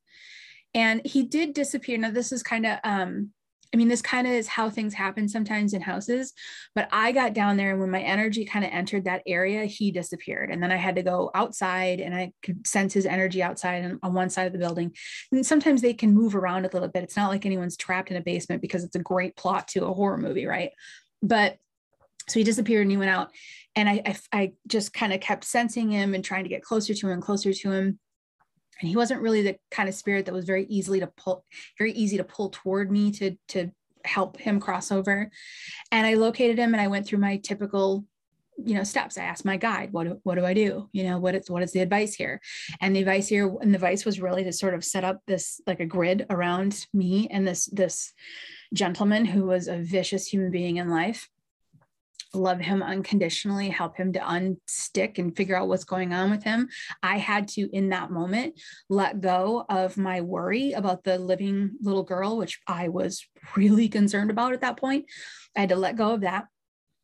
and 0.73 1.05
he 1.05 1.23
did 1.23 1.53
disappear 1.53 1.97
now 1.97 2.11
this 2.11 2.31
is 2.31 2.43
kind 2.43 2.65
of 2.65 2.79
um 2.83 3.31
I 3.73 3.77
mean, 3.77 3.87
this 3.87 4.01
kind 4.01 4.27
of 4.27 4.33
is 4.33 4.47
how 4.47 4.69
things 4.69 4.93
happen 4.93 5.29
sometimes 5.29 5.73
in 5.73 5.81
houses. 5.81 6.33
But 6.75 6.89
I 6.91 7.13
got 7.13 7.33
down 7.33 7.55
there, 7.55 7.71
and 7.71 7.79
when 7.79 7.89
my 7.89 8.01
energy 8.01 8.43
kind 8.43 8.65
of 8.65 8.71
entered 8.71 9.05
that 9.05 9.23
area, 9.25 9.63
he 9.65 9.91
disappeared. 9.91 10.51
And 10.51 10.61
then 10.61 10.71
I 10.71 10.75
had 10.75 10.95
to 10.97 11.03
go 11.03 11.31
outside, 11.33 12.01
and 12.01 12.13
I 12.13 12.33
could 12.43 12.67
sense 12.67 12.93
his 12.93 13.05
energy 13.05 13.41
outside 13.41 13.83
and 13.83 13.97
on 14.03 14.13
one 14.13 14.29
side 14.29 14.47
of 14.47 14.53
the 14.53 14.59
building. 14.59 14.93
And 15.31 15.45
sometimes 15.45 15.81
they 15.81 15.93
can 15.93 16.13
move 16.13 16.35
around 16.35 16.65
a 16.65 16.69
little 16.69 16.89
bit. 16.89 17.03
It's 17.03 17.15
not 17.15 17.29
like 17.29 17.45
anyone's 17.45 17.77
trapped 17.77 18.11
in 18.11 18.17
a 18.17 18.21
basement 18.21 18.61
because 18.61 18.83
it's 18.83 18.95
a 18.95 18.99
great 18.99 19.37
plot 19.37 19.69
to 19.69 19.85
a 19.85 19.93
horror 19.93 20.17
movie, 20.17 20.47
right? 20.47 20.71
But 21.23 21.57
so 22.27 22.39
he 22.39 22.43
disappeared 22.43 22.81
and 22.81 22.91
he 22.91 22.97
went 22.97 23.09
out. 23.09 23.31
And 23.75 23.87
I, 23.87 24.01
I, 24.05 24.17
I 24.33 24.53
just 24.67 24.93
kind 24.93 25.13
of 25.13 25.21
kept 25.21 25.45
sensing 25.45 25.89
him 25.89 26.13
and 26.13 26.25
trying 26.25 26.43
to 26.43 26.49
get 26.49 26.61
closer 26.61 26.93
to 26.93 27.07
him, 27.07 27.13
and 27.13 27.21
closer 27.21 27.53
to 27.53 27.71
him 27.71 27.99
and 28.81 28.89
he 28.89 28.97
wasn't 28.97 29.21
really 29.21 29.41
the 29.41 29.55
kind 29.69 29.87
of 29.87 29.95
spirit 29.95 30.25
that 30.25 30.33
was 30.33 30.45
very 30.45 30.65
easily 30.65 30.99
to 30.99 31.07
pull 31.07 31.45
very 31.77 31.93
easy 31.93 32.17
to 32.17 32.23
pull 32.23 32.49
toward 32.49 32.91
me 32.91 33.11
to 33.11 33.37
to 33.47 33.71
help 34.03 34.37
him 34.37 34.59
cross 34.59 34.91
over. 34.91 35.29
And 35.91 36.07
i 36.07 36.15
located 36.15 36.57
him 36.57 36.73
and 36.73 36.81
i 36.81 36.87
went 36.87 37.05
through 37.05 37.19
my 37.19 37.37
typical 37.37 38.05
you 38.63 38.75
know 38.75 38.83
steps. 38.83 39.17
I 39.17 39.23
asked 39.23 39.45
my 39.45 39.57
guide 39.57 39.91
what, 39.91 40.19
what 40.23 40.35
do 40.35 40.45
i 40.45 40.53
do? 40.53 40.89
You 40.91 41.03
know 41.05 41.19
what 41.19 41.35
is 41.35 41.49
what 41.49 41.63
is 41.63 41.71
the 41.71 41.79
advice 41.79 42.13
here? 42.13 42.41
And 42.79 42.95
the 42.95 42.99
advice 42.99 43.27
here 43.27 43.47
and 43.61 43.73
the 43.73 43.77
advice 43.77 44.05
was 44.05 44.21
really 44.21 44.43
to 44.43 44.53
sort 44.53 44.73
of 44.73 44.83
set 44.83 45.03
up 45.03 45.21
this 45.27 45.61
like 45.65 45.79
a 45.79 45.85
grid 45.85 46.25
around 46.29 46.85
me 46.93 47.27
and 47.31 47.47
this 47.47 47.65
this 47.67 48.13
gentleman 48.73 49.25
who 49.25 49.45
was 49.45 49.67
a 49.67 49.77
vicious 49.77 50.27
human 50.27 50.51
being 50.51 50.77
in 50.77 50.89
life 50.89 51.29
love 52.33 52.59
him 52.59 52.81
unconditionally, 52.81 53.69
help 53.69 53.97
him 53.97 54.13
to 54.13 54.19
unstick 54.19 55.17
and 55.17 55.35
figure 55.35 55.55
out 55.55 55.67
what's 55.67 55.83
going 55.83 56.13
on 56.13 56.31
with 56.31 56.43
him. 56.43 56.69
I 57.03 57.17
had 57.17 57.47
to, 57.49 57.69
in 57.73 57.89
that 57.89 58.11
moment, 58.11 58.59
let 58.89 59.21
go 59.21 59.65
of 59.69 59.97
my 59.97 60.21
worry 60.21 60.71
about 60.71 61.03
the 61.03 61.17
living 61.17 61.71
little 61.81 62.03
girl, 62.03 62.37
which 62.37 62.59
I 62.67 62.87
was 62.87 63.25
really 63.55 63.89
concerned 63.89 64.31
about 64.31 64.53
at 64.53 64.61
that 64.61 64.77
point. 64.77 65.05
I 65.55 65.61
had 65.61 65.69
to 65.69 65.75
let 65.75 65.95
go 65.95 66.13
of 66.13 66.21
that. 66.21 66.45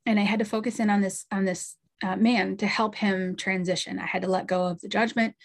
And 0.05 0.19
I 0.19 0.23
had 0.23 0.39
to 0.39 0.45
focus 0.45 0.79
in 0.79 0.89
on 0.89 1.01
this, 1.01 1.25
on 1.31 1.43
this 1.43 1.75
uh, 2.01 2.15
man 2.15 2.55
to 2.57 2.67
help 2.67 2.95
him 2.95 3.35
transition. 3.35 3.99
I 3.99 4.05
had 4.05 4.21
to 4.21 4.29
let 4.29 4.47
go 4.47 4.65
of 4.65 4.79
the 4.79 4.87
judgment 4.87 5.35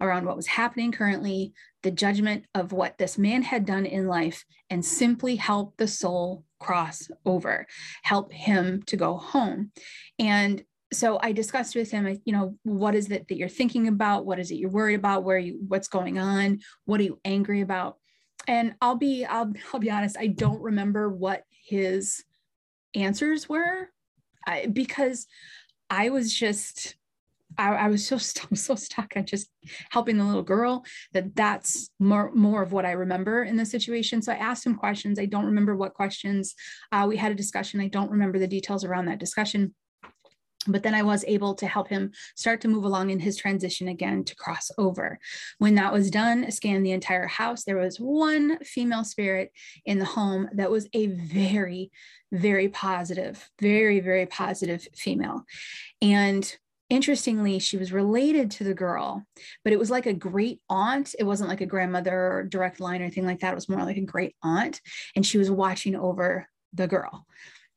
around 0.00 0.26
what 0.26 0.36
was 0.36 0.46
happening 0.46 0.92
currently, 0.92 1.52
the 1.82 1.90
judgment 1.90 2.44
of 2.54 2.72
what 2.72 2.98
this 2.98 3.18
man 3.18 3.42
had 3.42 3.66
done 3.66 3.86
in 3.86 4.06
life, 4.06 4.44
and 4.70 4.84
simply 4.84 5.36
help 5.36 5.76
the 5.76 5.88
soul 5.88 6.44
cross 6.60 7.08
over, 7.24 7.66
help 8.02 8.32
him 8.32 8.82
to 8.84 8.96
go 8.96 9.16
home. 9.16 9.70
And 10.18 10.62
so 10.92 11.18
I 11.22 11.32
discussed 11.32 11.74
with 11.74 11.90
him, 11.90 12.20
you 12.24 12.32
know, 12.32 12.56
what 12.62 12.94
is 12.94 13.10
it 13.10 13.28
that 13.28 13.36
you're 13.36 13.48
thinking 13.48 13.88
about? 13.88 14.24
What 14.24 14.38
is 14.38 14.50
it 14.50 14.56
you're 14.56 14.70
worried 14.70 14.94
about? 14.94 15.24
Where 15.24 15.38
you, 15.38 15.58
what's 15.68 15.88
going 15.88 16.18
on? 16.18 16.60
What 16.86 17.00
are 17.00 17.04
you 17.04 17.20
angry 17.24 17.60
about? 17.60 17.96
And 18.46 18.74
I'll 18.80 18.96
be, 18.96 19.24
I'll, 19.24 19.52
I'll 19.72 19.80
be 19.80 19.90
honest, 19.90 20.16
I 20.18 20.28
don't 20.28 20.62
remember 20.62 21.08
what 21.10 21.42
his 21.50 22.24
answers 22.94 23.48
were 23.48 23.90
I, 24.46 24.66
because 24.66 25.26
I 25.90 26.08
was 26.08 26.32
just 26.32 26.96
I, 27.58 27.74
I 27.74 27.88
was 27.88 28.06
so 28.06 28.16
st- 28.16 28.56
so 28.58 28.74
stuck 28.76 29.12
on 29.16 29.26
just 29.26 29.50
helping 29.90 30.16
the 30.16 30.24
little 30.24 30.42
girl 30.42 30.84
that 31.12 31.34
that's 31.34 31.90
more 31.98 32.30
more 32.32 32.62
of 32.62 32.72
what 32.72 32.86
I 32.86 32.92
remember 32.92 33.42
in 33.42 33.56
the 33.56 33.66
situation. 33.66 34.22
So 34.22 34.32
I 34.32 34.36
asked 34.36 34.64
him 34.64 34.76
questions. 34.76 35.18
I 35.18 35.26
don't 35.26 35.46
remember 35.46 35.76
what 35.76 35.94
questions. 35.94 36.54
Uh, 36.92 37.06
we 37.08 37.16
had 37.16 37.32
a 37.32 37.36
discussion. 37.36 37.80
I 37.80 37.88
don't 37.88 38.10
remember 38.10 38.38
the 38.38 38.46
details 38.46 38.84
around 38.84 39.06
that 39.06 39.18
discussion. 39.18 39.74
But 40.66 40.82
then 40.82 40.94
I 40.94 41.02
was 41.02 41.24
able 41.26 41.54
to 41.54 41.66
help 41.66 41.88
him 41.88 42.10
start 42.36 42.60
to 42.60 42.68
move 42.68 42.84
along 42.84 43.10
in 43.10 43.20
his 43.20 43.36
transition 43.36 43.88
again 43.88 44.24
to 44.24 44.36
cross 44.36 44.70
over. 44.76 45.18
When 45.58 45.76
that 45.76 45.92
was 45.92 46.10
done, 46.10 46.44
I 46.44 46.50
scanned 46.50 46.84
the 46.84 46.92
entire 46.92 47.26
house. 47.26 47.64
There 47.64 47.78
was 47.78 47.98
one 47.98 48.58
female 48.64 49.04
spirit 49.04 49.52
in 49.86 49.98
the 49.98 50.04
home 50.04 50.48
that 50.52 50.70
was 50.70 50.88
a 50.92 51.06
very, 51.06 51.90
very 52.32 52.68
positive, 52.68 53.48
very, 53.60 54.00
very 54.00 54.26
positive 54.26 54.86
female. 54.94 55.44
And 56.02 56.54
interestingly, 56.90 57.58
she 57.58 57.76
was 57.76 57.92
related 57.92 58.50
to 58.52 58.64
the 58.64 58.74
girl, 58.74 59.24
but 59.64 59.72
it 59.72 59.78
was 59.78 59.90
like 59.90 60.06
a 60.06 60.12
great 60.12 60.60
aunt. 60.68 61.14
It 61.18 61.24
wasn't 61.24 61.50
like 61.50 61.60
a 61.60 61.66
grandmother 61.66 62.14
or 62.14 62.44
direct 62.44 62.80
line 62.80 63.00
or 63.00 63.04
anything 63.04 63.26
like 63.26 63.40
that. 63.40 63.52
It 63.52 63.56
was 63.56 63.68
more 63.68 63.84
like 63.84 63.96
a 63.96 64.02
great 64.02 64.34
aunt. 64.42 64.80
And 65.14 65.24
she 65.24 65.38
was 65.38 65.50
watching 65.50 65.94
over 65.94 66.48
the 66.72 66.86
girl. 66.86 67.26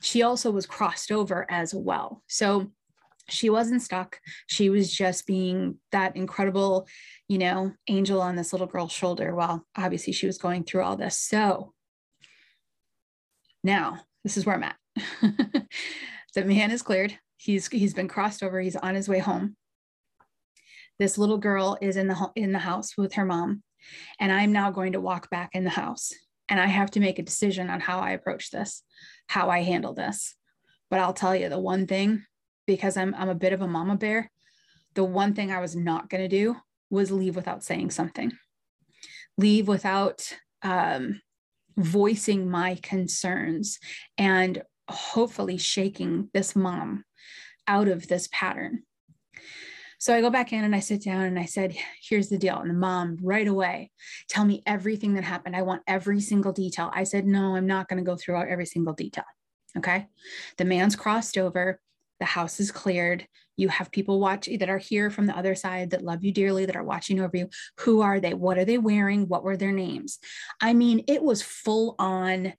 She 0.02 0.24
also 0.24 0.52
was 0.52 0.66
crossed 0.66 1.12
over 1.12 1.46
as 1.50 1.74
well. 1.74 2.24
So 2.28 2.72
she 3.30 3.50
wasn't 3.50 3.82
stuck. 3.82 4.20
She 4.48 4.70
was 4.70 4.92
just 4.92 5.28
being 5.28 5.78
that 5.92 6.16
incredible, 6.16 6.88
you 7.28 7.38
know, 7.38 7.74
angel 7.88 8.22
on 8.22 8.36
this 8.36 8.52
little 8.52 8.68
girl's 8.68 8.92
shoulder 8.92 9.36
while 9.36 9.66
obviously 9.76 10.14
she 10.14 10.26
was 10.26 10.38
going 10.38 10.64
through 10.64 10.84
all 10.84 10.98
this. 10.98 11.18
So 11.18 11.74
now 13.64 14.00
this 14.24 14.38
is 14.38 14.46
where 14.46 14.56
I'm 14.56 14.64
at. 14.64 14.76
the 16.34 16.46
man 16.46 16.72
is 16.72 16.82
cleared. 16.82 17.18
He's 17.42 17.68
he's 17.70 17.96
been 17.96 18.08
crossed 18.08 18.44
over. 18.44 18.62
He's 18.62 18.76
on 18.76 18.94
his 18.94 19.10
way 19.10 19.18
home. 19.18 19.56
This 21.00 21.18
little 21.18 21.40
girl 21.40 21.76
is 21.82 21.98
in 21.98 22.08
the 22.08 22.32
in 22.36 22.52
the 22.52 22.60
house 22.60 22.96
with 22.96 23.14
her 23.14 23.26
mom, 23.26 23.64
and 24.20 24.32
I'm 24.32 24.52
now 24.52 24.70
going 24.70 24.92
to 24.92 25.02
walk 25.02 25.32
back 25.32 25.50
in 25.54 25.64
the 25.64 25.72
house. 25.72 26.12
And 26.50 26.60
I 26.60 26.68
have 26.68 26.92
to 26.92 27.00
make 27.00 27.18
a 27.18 27.24
decision 27.24 27.70
on 27.72 27.80
how 27.80 28.00
I 28.00 28.12
approach 28.12 28.52
this, 28.52 28.84
how 29.26 29.50
I 29.50 29.62
handle 29.62 29.96
this. 29.96 30.36
But 30.92 31.00
I'll 31.00 31.14
tell 31.14 31.36
you 31.36 31.50
the 31.50 31.58
one 31.58 31.88
thing, 31.88 32.26
because 32.68 32.96
I'm 32.96 33.16
I'm 33.16 33.30
a 33.30 33.36
bit 33.36 33.54
of 33.54 33.62
a 33.62 33.68
mama 33.68 33.96
bear. 33.96 34.30
The 34.94 35.04
one 35.04 35.34
thing 35.34 35.52
I 35.52 35.62
was 35.62 35.76
not 35.76 36.10
going 36.10 36.22
to 36.22 36.28
do 36.28 36.58
was 36.92 37.10
leave 37.10 37.36
without 37.36 37.64
saying 37.64 37.90
something, 37.90 38.34
leave 39.40 39.68
without 39.68 40.32
um, 40.62 41.22
voicing 41.76 42.52
my 42.52 42.76
concerns 42.84 43.80
and 44.16 44.62
hopefully 44.88 45.58
shaking 45.58 46.30
this 46.34 46.56
mom 46.56 47.04
out 47.68 47.88
of 47.88 48.08
this 48.08 48.28
pattern. 48.32 48.84
So 50.02 50.16
I 50.16 50.22
go 50.22 50.32
back 50.32 50.52
in 50.52 50.64
and 50.64 50.76
I 50.76 50.80
sit 50.80 51.04
down 51.04 51.26
and 51.26 51.38
I 51.38 51.46
said, 51.46 51.76
Here's 52.02 52.28
the 52.28 52.40
deal. 52.40 52.58
And 52.58 52.70
the 52.72 52.74
mom, 52.74 53.20
right 53.22 53.48
away, 53.48 53.92
tell 54.28 54.46
me 54.46 54.64
everything 54.66 55.14
that 55.14 55.24
happened. 55.24 55.56
I 55.56 55.62
want 55.62 55.84
every 55.86 56.22
single 56.22 56.52
detail. 56.52 56.90
I 56.92 57.04
said, 57.04 57.28
No, 57.28 57.56
I'm 57.56 57.68
not 57.68 57.88
going 57.88 58.04
to 58.04 58.10
go 58.10 58.16
through 58.16 58.42
every 58.42 58.66
single 58.66 58.94
detail. 58.94 59.26
Okay. 59.78 60.08
The 60.58 60.66
man's 60.66 60.96
crossed 60.96 61.38
over. 61.38 61.80
the 62.20 62.26
house 62.26 62.60
is 62.60 62.72
cleared. 62.72 63.28
You 63.58 63.70
have 63.70 63.92
people 63.92 64.20
watch 64.20 64.50
that 64.60 64.70
are 64.70 64.80
here 64.80 65.12
from 65.12 65.28
the 65.28 65.38
other 65.38 65.54
side 65.54 65.92
that 65.92 66.04
love 66.04 66.24
you 66.24 66.32
dearly, 66.32 66.66
that 66.66 66.76
are 66.76 66.84
watching 66.84 67.20
over 67.20 67.38
you. 67.38 67.50
Who 67.82 68.02
are 68.02 68.20
they? 68.20 68.34
What 68.34 68.58
are 68.58 68.66
they 68.66 68.80
wearing? 68.80 69.28
What 69.28 69.44
were 69.44 69.58
their 69.58 69.72
names? 69.72 70.18
I 70.60 70.74
mean, 70.74 71.04
it 71.08 71.22
was 71.22 71.44
full 71.44 71.96
on. 72.00 72.54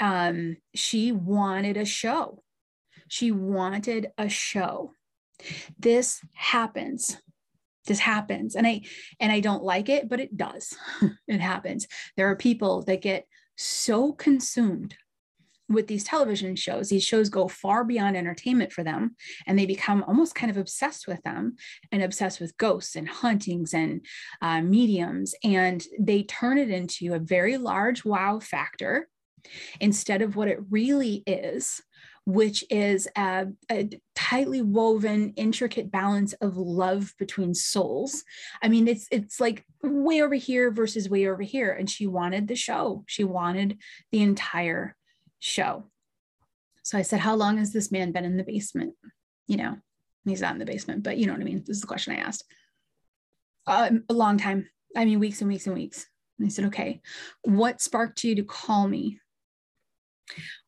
Um, 0.00 0.58
she 0.74 1.10
wanted 1.10 1.76
a 1.76 1.84
show. 1.84 2.42
She 3.08 3.30
wanted 3.30 4.12
a 4.16 4.28
show. 4.28 4.92
This 5.78 6.20
happens. 6.32 7.20
This 7.86 7.98
happens. 7.98 8.54
And 8.54 8.66
i 8.66 8.82
and 9.18 9.32
i 9.32 9.40
don't 9.40 9.64
like 9.64 9.88
it 9.88 10.08
but 10.08 10.20
it 10.20 10.36
does. 10.36 10.76
It 11.28 11.40
happens. 11.40 11.86
There 12.16 12.28
are 12.30 12.36
people 12.36 12.82
that 12.82 13.02
get 13.02 13.26
so 13.56 14.12
consumed 14.12 14.96
with 15.68 15.86
these 15.86 16.04
television 16.04 16.56
shows 16.56 16.88
these 16.88 17.04
shows 17.04 17.28
go 17.28 17.46
far 17.46 17.84
beyond 17.84 18.16
entertainment 18.16 18.72
for 18.72 18.82
them 18.82 19.14
and 19.46 19.58
they 19.58 19.66
become 19.66 20.02
almost 20.04 20.34
kind 20.34 20.50
of 20.50 20.56
obsessed 20.56 21.06
with 21.06 21.22
them 21.22 21.56
and 21.92 22.02
obsessed 22.02 22.40
with 22.40 22.56
ghosts 22.56 22.96
and 22.96 23.08
hauntings 23.08 23.74
and 23.74 24.04
uh, 24.40 24.62
mediums. 24.62 25.34
And 25.44 25.84
they 25.98 26.22
turn 26.22 26.58
it 26.58 26.70
into 26.70 27.14
a 27.14 27.18
very 27.18 27.58
large 27.58 28.04
wow 28.04 28.38
factor 28.38 29.08
instead 29.80 30.22
of 30.22 30.36
what 30.36 30.48
it 30.48 30.58
really 30.70 31.22
is 31.26 31.82
which 32.28 32.62
is 32.68 33.08
a, 33.16 33.46
a, 33.72 33.88
tightly 34.14 34.60
woven, 34.60 35.32
intricate 35.36 35.90
balance 35.90 36.34
of 36.34 36.58
love 36.58 37.14
between 37.18 37.54
souls. 37.54 38.22
I 38.62 38.68
mean, 38.68 38.86
it's 38.86 39.08
it's 39.10 39.40
like 39.40 39.64
way 39.82 40.20
over 40.20 40.34
here 40.34 40.70
versus 40.70 41.08
way 41.08 41.26
over 41.26 41.42
here. 41.42 41.72
And 41.72 41.88
she 41.88 42.06
wanted 42.06 42.46
the 42.46 42.54
show. 42.54 43.02
She 43.06 43.24
wanted 43.24 43.78
the 44.12 44.20
entire 44.20 44.94
show. 45.38 45.84
So 46.82 46.98
I 46.98 47.02
said, 47.02 47.20
How 47.20 47.34
long 47.34 47.56
has 47.56 47.72
this 47.72 47.90
man 47.90 48.12
been 48.12 48.26
in 48.26 48.36
the 48.36 48.44
basement? 48.44 48.92
You 49.46 49.56
know, 49.56 49.78
he's 50.26 50.42
not 50.42 50.52
in 50.52 50.58
the 50.58 50.66
basement, 50.66 51.04
but 51.04 51.16
you 51.16 51.24
know 51.24 51.32
what 51.32 51.40
I 51.40 51.44
mean? 51.44 51.64
This 51.66 51.76
is 51.76 51.80
the 51.80 51.86
question 51.86 52.12
I 52.12 52.18
asked. 52.18 52.44
Uh, 53.66 53.88
a 54.10 54.12
long 54.12 54.36
time. 54.36 54.68
I 54.94 55.06
mean, 55.06 55.18
weeks 55.18 55.40
and 55.40 55.48
weeks 55.48 55.66
and 55.66 55.74
weeks. 55.74 56.06
And 56.38 56.44
I 56.44 56.50
said, 56.50 56.66
Okay, 56.66 57.00
what 57.44 57.80
sparked 57.80 58.22
you 58.22 58.34
to 58.34 58.44
call 58.44 58.86
me? 58.86 59.18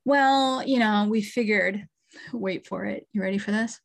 Well, 0.05 0.67
you 0.67 0.79
know, 0.79 1.07
we 1.09 1.23
figured, 1.23 1.87
wait 2.33 2.67
for 2.67 2.85
it. 2.85 3.07
You 3.13 3.23
ready 3.23 3.39
for 3.39 3.51
this? 3.51 3.79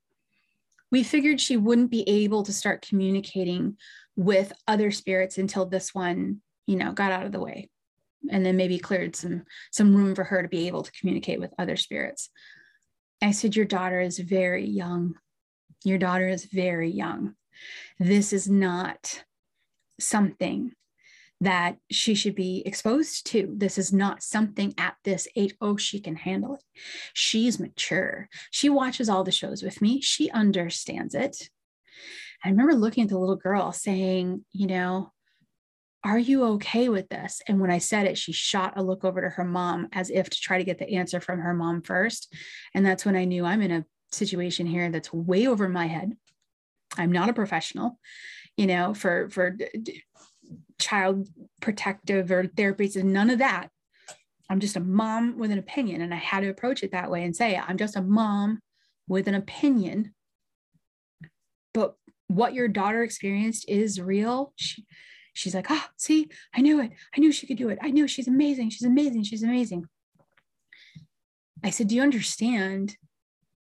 We 0.91 1.03
figured 1.03 1.41
she 1.41 1.57
wouldn't 1.57 1.91
be 1.91 2.07
able 2.07 2.43
to 2.43 2.53
start 2.53 2.85
communicating 2.87 3.77
with 4.15 4.53
other 4.67 4.91
spirits 4.91 5.37
until 5.37 5.65
this 5.65 5.93
one, 5.93 6.41
you 6.67 6.77
know, 6.77 6.93
got 6.93 7.11
out 7.11 7.25
of 7.25 7.31
the 7.31 7.39
way 7.39 7.69
and 8.29 8.45
then 8.45 8.57
maybe 8.57 8.79
cleared 8.79 9.15
some 9.15 9.43
some 9.71 9.95
room 9.95 10.15
for 10.15 10.23
her 10.23 10.41
to 10.41 10.47
be 10.47 10.67
able 10.67 10.83
to 10.83 10.91
communicate 10.93 11.39
with 11.39 11.53
other 11.59 11.75
spirits. 11.75 12.29
I 13.21 13.31
said 13.31 13.55
your 13.55 13.65
daughter 13.65 13.99
is 13.99 14.19
very 14.19 14.65
young. 14.65 15.15
Your 15.83 15.97
daughter 15.97 16.27
is 16.27 16.45
very 16.45 16.91
young. 16.91 17.35
This 17.99 18.33
is 18.33 18.49
not 18.49 19.23
something 19.99 20.73
that 21.41 21.77
she 21.91 22.15
should 22.15 22.35
be 22.35 22.63
exposed 22.65 23.27
to. 23.27 23.53
This 23.55 23.77
is 23.77 23.91
not 23.91 24.23
something 24.23 24.73
at 24.77 24.95
this 25.03 25.27
age. 25.35 25.53
Oh, 25.61 25.77
she 25.77 25.99
can 25.99 26.15
handle 26.15 26.55
it. 26.55 26.63
She's 27.13 27.59
mature. 27.59 28.29
She 28.51 28.69
watches 28.69 29.09
all 29.09 29.23
the 29.23 29.31
shows 29.31 29.61
with 29.61 29.81
me. 29.81 30.01
She 30.01 30.31
understands 30.31 31.13
it. 31.13 31.49
I 32.43 32.49
remember 32.49 32.73
looking 32.73 33.03
at 33.03 33.09
the 33.09 33.19
little 33.19 33.35
girl 33.35 33.71
saying, 33.71 34.45
you 34.51 34.67
know, 34.67 35.11
are 36.03 36.19
you 36.19 36.43
okay 36.43 36.87
with 36.87 37.09
this? 37.09 37.41
And 37.47 37.59
when 37.59 37.71
I 37.71 37.79
said 37.79 38.05
it, 38.05 38.17
she 38.17 38.31
shot 38.31 38.73
a 38.75 38.83
look 38.83 39.03
over 39.03 39.21
to 39.21 39.29
her 39.29 39.43
mom 39.43 39.87
as 39.91 40.11
if 40.11 40.29
to 40.29 40.39
try 40.39 40.59
to 40.59 40.63
get 40.63 40.77
the 40.77 40.95
answer 40.95 41.19
from 41.19 41.39
her 41.39 41.53
mom 41.53 41.81
first. 41.81 42.31
And 42.75 42.85
that's 42.85 43.05
when 43.05 43.15
I 43.15 43.25
knew 43.25 43.43
I'm 43.43 43.61
in 43.61 43.71
a 43.71 43.85
situation 44.11 44.67
here 44.67 44.91
that's 44.91 45.11
way 45.11 45.47
over 45.47 45.67
my 45.67 45.87
head. 45.87 46.15
I'm 46.95 47.11
not 47.11 47.29
a 47.29 47.33
professional, 47.33 47.99
you 48.55 48.67
know, 48.67 48.93
for 48.93 49.29
for 49.29 49.57
child 50.79 51.27
protective 51.61 52.31
or 52.31 52.43
therapies 52.43 52.95
and 52.95 53.13
none 53.13 53.29
of 53.29 53.39
that. 53.39 53.69
I'm 54.49 54.59
just 54.59 54.75
a 54.75 54.81
mom 54.81 55.37
with 55.37 55.51
an 55.51 55.57
opinion. 55.57 56.01
And 56.01 56.13
I 56.13 56.17
had 56.17 56.41
to 56.41 56.49
approach 56.49 56.83
it 56.83 56.91
that 56.91 57.09
way 57.09 57.23
and 57.23 57.35
say, 57.35 57.57
I'm 57.57 57.77
just 57.77 57.95
a 57.95 58.01
mom 58.01 58.59
with 59.07 59.27
an 59.27 59.35
opinion. 59.35 60.13
But 61.73 61.95
what 62.27 62.53
your 62.53 62.67
daughter 62.67 63.03
experienced 63.03 63.67
is 63.67 63.99
real. 63.99 64.53
She, 64.55 64.85
she's 65.33 65.55
like, 65.55 65.67
oh, 65.69 65.85
see, 65.97 66.29
I 66.53 66.61
knew 66.61 66.79
it. 66.79 66.91
I 67.15 67.19
knew 67.19 67.31
she 67.31 67.47
could 67.47 67.57
do 67.57 67.69
it. 67.69 67.79
I 67.81 67.91
knew 67.91 68.07
she's 68.07 68.27
amazing. 68.27 68.69
She's 68.69 68.83
amazing. 68.83 69.23
She's 69.23 69.43
amazing. 69.43 69.85
I 71.63 71.71
said, 71.71 71.87
Do 71.87 71.95
you 71.95 72.03
understand 72.03 72.95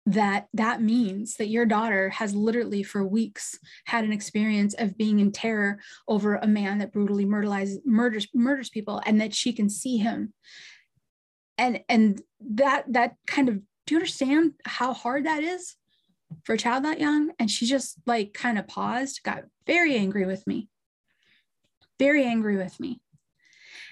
that 0.05 0.47
that 0.53 0.81
means 0.81 1.35
that 1.35 1.49
your 1.49 1.65
daughter 1.65 2.09
has 2.09 2.33
literally 2.33 2.81
for 2.81 3.05
weeks 3.05 3.59
had 3.85 4.03
an 4.03 4.11
experience 4.11 4.73
of 4.73 4.97
being 4.97 5.19
in 5.19 5.31
terror 5.31 5.79
over 6.07 6.35
a 6.35 6.47
man 6.47 6.79
that 6.79 6.91
brutally 6.91 7.25
murders 7.25 7.77
murders 7.85 8.27
murders 8.33 8.69
people 8.69 9.01
and 9.05 9.21
that 9.21 9.35
she 9.35 9.53
can 9.53 9.69
see 9.69 9.97
him. 9.97 10.33
And 11.57 11.81
and 11.87 12.21
that 12.55 12.85
that 12.93 13.15
kind 13.27 13.47
of 13.47 13.59
do 13.85 13.95
you 13.95 13.97
understand 13.97 14.53
how 14.65 14.93
hard 14.93 15.25
that 15.25 15.43
is 15.43 15.75
for 16.43 16.53
a 16.53 16.57
child 16.57 16.83
that 16.85 16.99
young? 16.99 17.31
And 17.37 17.51
she 17.51 17.67
just 17.67 17.97
like 18.07 18.33
kind 18.33 18.57
of 18.57 18.67
paused 18.67 19.21
got 19.23 19.43
very 19.67 19.95
angry 19.95 20.25
with 20.25 20.47
me. 20.47 20.67
Very 21.99 22.25
angry 22.25 22.57
with 22.57 22.79
me 22.79 23.01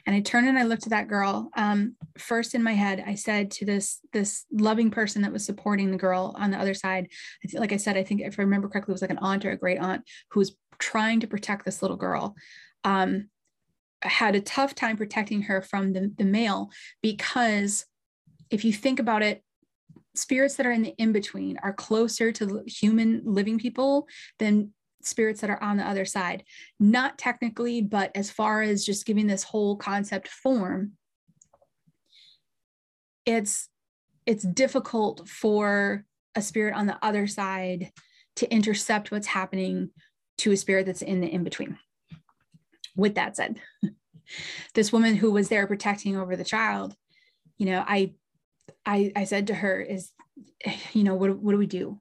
and 0.05 0.15
I 0.15 0.21
turned 0.21 0.47
and 0.47 0.57
I 0.57 0.63
looked 0.63 0.83
at 0.83 0.89
that 0.89 1.07
girl. 1.07 1.49
Um, 1.55 1.95
first 2.17 2.55
in 2.55 2.63
my 2.63 2.73
head, 2.73 3.03
I 3.05 3.15
said 3.15 3.51
to 3.51 3.65
this 3.65 3.99
this 4.13 4.45
loving 4.51 4.91
person 4.91 5.21
that 5.21 5.33
was 5.33 5.45
supporting 5.45 5.91
the 5.91 5.97
girl 5.97 6.35
on 6.37 6.51
the 6.51 6.57
other 6.57 6.73
side, 6.73 7.09
like 7.53 7.73
I 7.73 7.77
said, 7.77 7.97
I 7.97 8.03
think 8.03 8.21
if 8.21 8.39
I 8.39 8.43
remember 8.43 8.69
correctly, 8.69 8.91
it 8.91 8.95
was 8.95 9.01
like 9.01 9.11
an 9.11 9.19
aunt 9.19 9.45
or 9.45 9.51
a 9.51 9.57
great 9.57 9.79
aunt 9.79 10.03
who 10.31 10.39
was 10.39 10.55
trying 10.79 11.19
to 11.19 11.27
protect 11.27 11.65
this 11.65 11.81
little 11.81 11.97
girl. 11.97 12.35
Um, 12.83 13.29
had 14.01 14.35
a 14.35 14.41
tough 14.41 14.75
time 14.75 14.95
protecting 14.95 15.43
her 15.43 15.61
from 15.61 15.91
the, 15.93 16.13
the 16.17 16.23
male 16.23 16.69
because 17.01 17.85
if 18.49 18.63
you 18.63 18.71
think 18.71 18.99
about 18.99 19.21
it, 19.21 19.43
spirits 20.15 20.55
that 20.55 20.65
are 20.65 20.71
in 20.71 20.81
the 20.81 20.95
in 20.97 21.11
between 21.11 21.57
are 21.63 21.73
closer 21.73 22.31
to 22.31 22.63
human 22.65 23.21
living 23.25 23.59
people 23.59 24.07
than 24.39 24.73
spirits 25.01 25.41
that 25.41 25.49
are 25.49 25.61
on 25.61 25.77
the 25.77 25.87
other 25.87 26.05
side. 26.05 26.43
Not 26.79 27.17
technically, 27.17 27.81
but 27.81 28.11
as 28.15 28.29
far 28.29 28.61
as 28.61 28.85
just 28.85 29.05
giving 29.05 29.27
this 29.27 29.43
whole 29.43 29.75
concept 29.75 30.27
form, 30.27 30.93
it's 33.25 33.69
it's 34.25 34.43
difficult 34.43 35.27
for 35.27 36.05
a 36.35 36.41
spirit 36.41 36.75
on 36.75 36.85
the 36.87 36.97
other 37.03 37.27
side 37.27 37.91
to 38.35 38.51
intercept 38.53 39.11
what's 39.11 39.27
happening 39.27 39.89
to 40.37 40.51
a 40.51 40.57
spirit 40.57 40.85
that's 40.85 41.01
in 41.01 41.21
the 41.21 41.27
in 41.27 41.43
between. 41.43 41.77
With 42.95 43.15
that 43.15 43.35
said, 43.35 43.59
this 44.73 44.91
woman 44.91 45.15
who 45.15 45.31
was 45.31 45.49
there 45.49 45.67
protecting 45.67 46.17
over 46.17 46.35
the 46.35 46.43
child, 46.43 46.95
you 47.57 47.65
know, 47.65 47.83
I 47.85 48.13
I 48.85 49.11
I 49.15 49.23
said 49.25 49.47
to 49.47 49.55
her 49.55 49.79
is 49.79 50.11
you 50.93 51.03
know 51.03 51.15
what 51.15 51.37
what 51.37 51.51
do 51.51 51.57
we 51.57 51.67
do? 51.67 51.99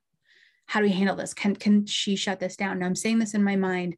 How 0.69 0.81
do 0.81 0.87
we 0.87 0.93
handle 0.93 1.17
this? 1.17 1.35
Can 1.35 1.57
can 1.57 1.87
she 1.87 2.15
shut 2.15 2.41
this 2.41 2.57
down? 2.57 2.73
And 2.73 2.85
I'm 2.85 2.95
saying 2.95 3.19
this 3.19 3.35
in 3.35 3.43
my 3.43 3.57
mind 3.57 3.97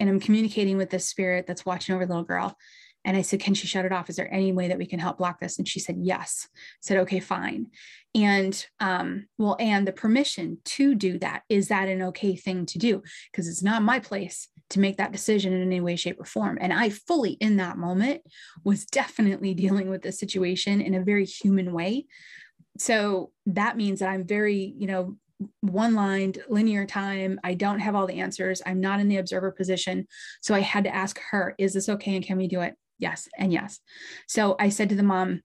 and 0.00 0.08
I'm 0.08 0.20
communicating 0.20 0.76
with 0.76 0.90
this 0.90 1.06
spirit 1.06 1.46
that's 1.46 1.66
watching 1.66 1.94
over 1.94 2.06
the 2.06 2.12
little 2.12 2.24
girl. 2.24 2.56
And 3.04 3.16
I 3.16 3.22
said, 3.22 3.40
Can 3.40 3.54
she 3.54 3.66
shut 3.66 3.84
it 3.84 3.92
off? 3.92 4.10
Is 4.10 4.16
there 4.16 4.32
any 4.32 4.52
way 4.52 4.68
that 4.68 4.78
we 4.78 4.86
can 4.86 4.98
help 4.98 5.18
block 5.18 5.40
this? 5.40 5.58
And 5.58 5.66
she 5.66 5.80
said, 5.80 5.96
Yes. 6.00 6.48
I 6.54 6.58
said, 6.82 6.98
Okay, 6.98 7.20
fine. 7.20 7.68
And 8.14 8.66
um, 8.80 9.26
well, 9.38 9.56
and 9.58 9.86
the 9.86 9.92
permission 9.92 10.58
to 10.64 10.94
do 10.94 11.18
that, 11.18 11.42
is 11.48 11.68
that 11.68 11.88
an 11.88 12.02
okay 12.02 12.36
thing 12.36 12.66
to 12.66 12.78
do? 12.78 13.02
Because 13.30 13.48
it's 13.48 13.62
not 13.62 13.82
my 13.82 13.98
place 13.98 14.48
to 14.70 14.80
make 14.80 14.98
that 14.98 15.12
decision 15.12 15.52
in 15.52 15.62
any 15.62 15.80
way, 15.80 15.96
shape, 15.96 16.20
or 16.20 16.24
form. 16.24 16.58
And 16.60 16.72
I 16.72 16.90
fully, 16.90 17.32
in 17.32 17.56
that 17.56 17.78
moment, 17.78 18.22
was 18.64 18.84
definitely 18.84 19.54
dealing 19.54 19.88
with 19.88 20.02
the 20.02 20.12
situation 20.12 20.80
in 20.80 20.94
a 20.94 21.04
very 21.04 21.24
human 21.24 21.72
way. 21.72 22.06
So 22.78 23.32
that 23.46 23.76
means 23.76 24.00
that 24.00 24.10
I'm 24.10 24.26
very, 24.26 24.74
you 24.76 24.86
know, 24.86 25.16
one 25.60 25.94
lined 25.94 26.38
linear 26.48 26.86
time. 26.86 27.40
I 27.42 27.54
don't 27.54 27.80
have 27.80 27.94
all 27.94 28.06
the 28.06 28.20
answers. 28.20 28.62
I'm 28.64 28.80
not 28.80 29.00
in 29.00 29.08
the 29.08 29.16
observer 29.16 29.50
position. 29.50 30.06
So 30.40 30.54
I 30.54 30.60
had 30.60 30.84
to 30.84 30.94
ask 30.94 31.20
her, 31.30 31.54
is 31.58 31.72
this 31.74 31.88
okay? 31.88 32.16
And 32.16 32.24
can 32.24 32.38
we 32.38 32.48
do 32.48 32.60
it? 32.60 32.74
Yes. 32.98 33.28
And 33.38 33.52
yes. 33.52 33.80
So 34.26 34.56
I 34.58 34.68
said 34.68 34.88
to 34.90 34.94
the 34.94 35.02
mom, 35.02 35.42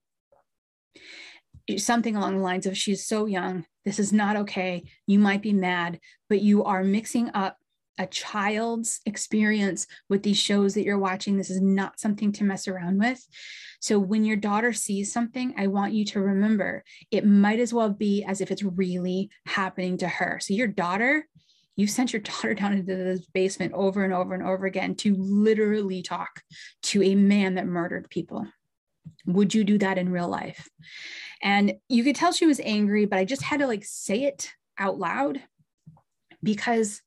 something 1.76 2.14
along 2.14 2.36
the 2.36 2.42
lines 2.42 2.66
of, 2.66 2.76
she's 2.76 3.06
so 3.06 3.26
young. 3.26 3.64
This 3.84 3.98
is 3.98 4.12
not 4.12 4.36
okay. 4.36 4.84
You 5.06 5.18
might 5.18 5.42
be 5.42 5.52
mad, 5.52 5.98
but 6.28 6.40
you 6.40 6.64
are 6.64 6.84
mixing 6.84 7.30
up 7.34 7.56
a 7.98 8.06
child's 8.06 9.00
experience 9.06 9.86
with 10.08 10.22
these 10.22 10.38
shows 10.38 10.74
that 10.74 10.84
you're 10.84 10.98
watching. 10.98 11.36
This 11.36 11.50
is 11.50 11.60
not 11.60 12.00
something 12.00 12.32
to 12.32 12.44
mess 12.44 12.66
around 12.66 12.98
with. 12.98 13.24
So 13.80 13.98
when 13.98 14.24
your 14.24 14.36
daughter 14.36 14.72
sees 14.72 15.12
something, 15.12 15.54
I 15.56 15.66
want 15.66 15.92
you 15.92 16.04
to 16.06 16.20
remember 16.20 16.84
it 17.10 17.26
might 17.26 17.60
as 17.60 17.72
well 17.74 17.90
be 17.90 18.24
as 18.24 18.40
if 18.40 18.50
it's 18.50 18.62
really 18.62 19.30
happening 19.46 19.98
to 19.98 20.08
her. 20.08 20.38
So 20.40 20.54
your 20.54 20.68
daughter, 20.68 21.28
you 21.76 21.86
sent 21.86 22.12
your 22.12 22.22
daughter 22.22 22.54
down 22.54 22.72
into 22.72 22.96
this 22.96 23.26
basement 23.26 23.72
over 23.74 24.04
and 24.04 24.12
over 24.12 24.34
and 24.34 24.42
over 24.42 24.66
again 24.66 24.94
to 24.96 25.14
literally 25.18 26.02
talk 26.02 26.42
to 26.84 27.02
a 27.02 27.14
man 27.14 27.54
that 27.54 27.66
murdered 27.66 28.10
people. 28.10 28.46
Would 29.26 29.54
you 29.54 29.64
do 29.64 29.78
that 29.78 29.98
in 29.98 30.10
real 30.10 30.28
life? 30.28 30.68
And 31.42 31.74
you 31.88 32.04
could 32.04 32.16
tell 32.16 32.32
she 32.32 32.46
was 32.46 32.60
angry, 32.60 33.04
but 33.04 33.18
I 33.18 33.24
just 33.24 33.42
had 33.42 33.60
to 33.60 33.66
like 33.66 33.84
say 33.84 34.24
it 34.24 34.50
out 34.78 34.98
loud 34.98 35.42
because 36.42 37.02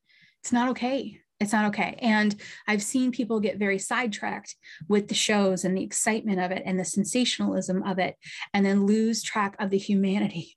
it's 0.47 0.53
not 0.53 0.69
okay. 0.69 1.19
It's 1.41 1.51
not 1.51 1.65
okay. 1.65 1.97
And 1.99 2.33
I've 2.69 2.81
seen 2.81 3.11
people 3.11 3.41
get 3.41 3.59
very 3.59 3.77
sidetracked 3.77 4.55
with 4.87 5.09
the 5.09 5.13
shows 5.13 5.65
and 5.65 5.77
the 5.77 5.83
excitement 5.83 6.39
of 6.39 6.51
it 6.51 6.63
and 6.65 6.79
the 6.79 6.85
sensationalism 6.85 7.83
of 7.83 7.99
it, 7.99 8.15
and 8.53 8.65
then 8.65 8.85
lose 8.85 9.21
track 9.21 9.57
of 9.59 9.71
the 9.71 9.77
humanity 9.77 10.55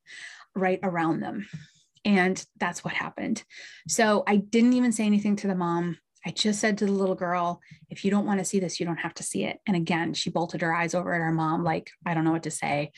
right 0.54 0.78
around 0.84 1.18
them. 1.18 1.48
And 2.04 2.40
that's 2.56 2.84
what 2.84 2.94
happened. 2.94 3.42
So 3.88 4.22
I 4.28 4.36
didn't 4.36 4.74
even 4.74 4.92
say 4.92 5.06
anything 5.06 5.34
to 5.36 5.48
the 5.48 5.56
mom. 5.56 5.98
I 6.24 6.30
just 6.30 6.60
said 6.60 6.78
to 6.78 6.86
the 6.86 6.92
little 6.92 7.16
girl, 7.16 7.60
if 7.88 8.04
you 8.04 8.12
don't 8.12 8.26
want 8.26 8.38
to 8.38 8.44
see 8.44 8.60
this, 8.60 8.78
you 8.78 8.86
don't 8.86 8.96
have 8.98 9.14
to 9.14 9.24
see 9.24 9.42
it. 9.42 9.58
And 9.66 9.76
again, 9.76 10.14
she 10.14 10.30
bolted 10.30 10.60
her 10.60 10.72
eyes 10.72 10.94
over 10.94 11.12
at 11.12 11.20
her 11.20 11.32
mom, 11.32 11.64
like, 11.64 11.90
I 12.06 12.14
don't 12.14 12.22
know 12.22 12.30
what 12.30 12.44
to 12.44 12.52
say. 12.52 12.92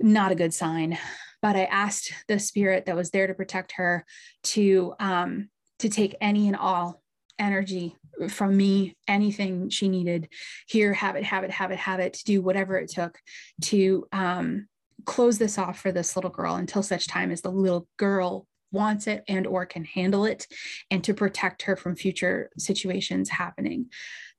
Not 0.00 0.32
a 0.32 0.34
good 0.34 0.52
sign. 0.52 0.98
But 1.40 1.56
I 1.56 1.64
asked 1.64 2.12
the 2.26 2.38
spirit 2.38 2.84
that 2.84 2.96
was 2.96 3.10
there 3.10 3.26
to 3.26 3.32
protect 3.32 3.72
her 3.76 4.04
to 4.42 4.92
um, 5.00 5.48
to 5.78 5.88
take 5.88 6.16
any 6.20 6.46
and 6.46 6.56
all 6.56 7.02
energy 7.38 7.96
from 8.28 8.56
me, 8.56 8.96
anything 9.06 9.70
she 9.70 9.88
needed. 9.88 10.28
Here, 10.66 10.92
have 10.92 11.16
it, 11.16 11.24
have 11.24 11.44
it, 11.44 11.50
have 11.50 11.70
it, 11.70 11.78
have 11.78 12.00
it, 12.00 12.14
to 12.14 12.24
do 12.24 12.42
whatever 12.42 12.76
it 12.76 12.90
took 12.90 13.18
to 13.62 14.06
um, 14.12 14.66
close 15.04 15.38
this 15.38 15.58
off 15.58 15.78
for 15.78 15.92
this 15.92 16.16
little 16.16 16.30
girl 16.30 16.56
until 16.56 16.82
such 16.82 17.06
time 17.06 17.30
as 17.30 17.42
the 17.42 17.50
little 17.50 17.86
girl 17.96 18.46
wants 18.72 19.06
it 19.06 19.24
and 19.28 19.46
or 19.46 19.64
can 19.64 19.84
handle 19.84 20.24
it 20.24 20.46
and 20.90 21.02
to 21.04 21.14
protect 21.14 21.62
her 21.62 21.76
from 21.76 21.96
future 21.96 22.50
situations 22.58 23.30
happening. 23.30 23.86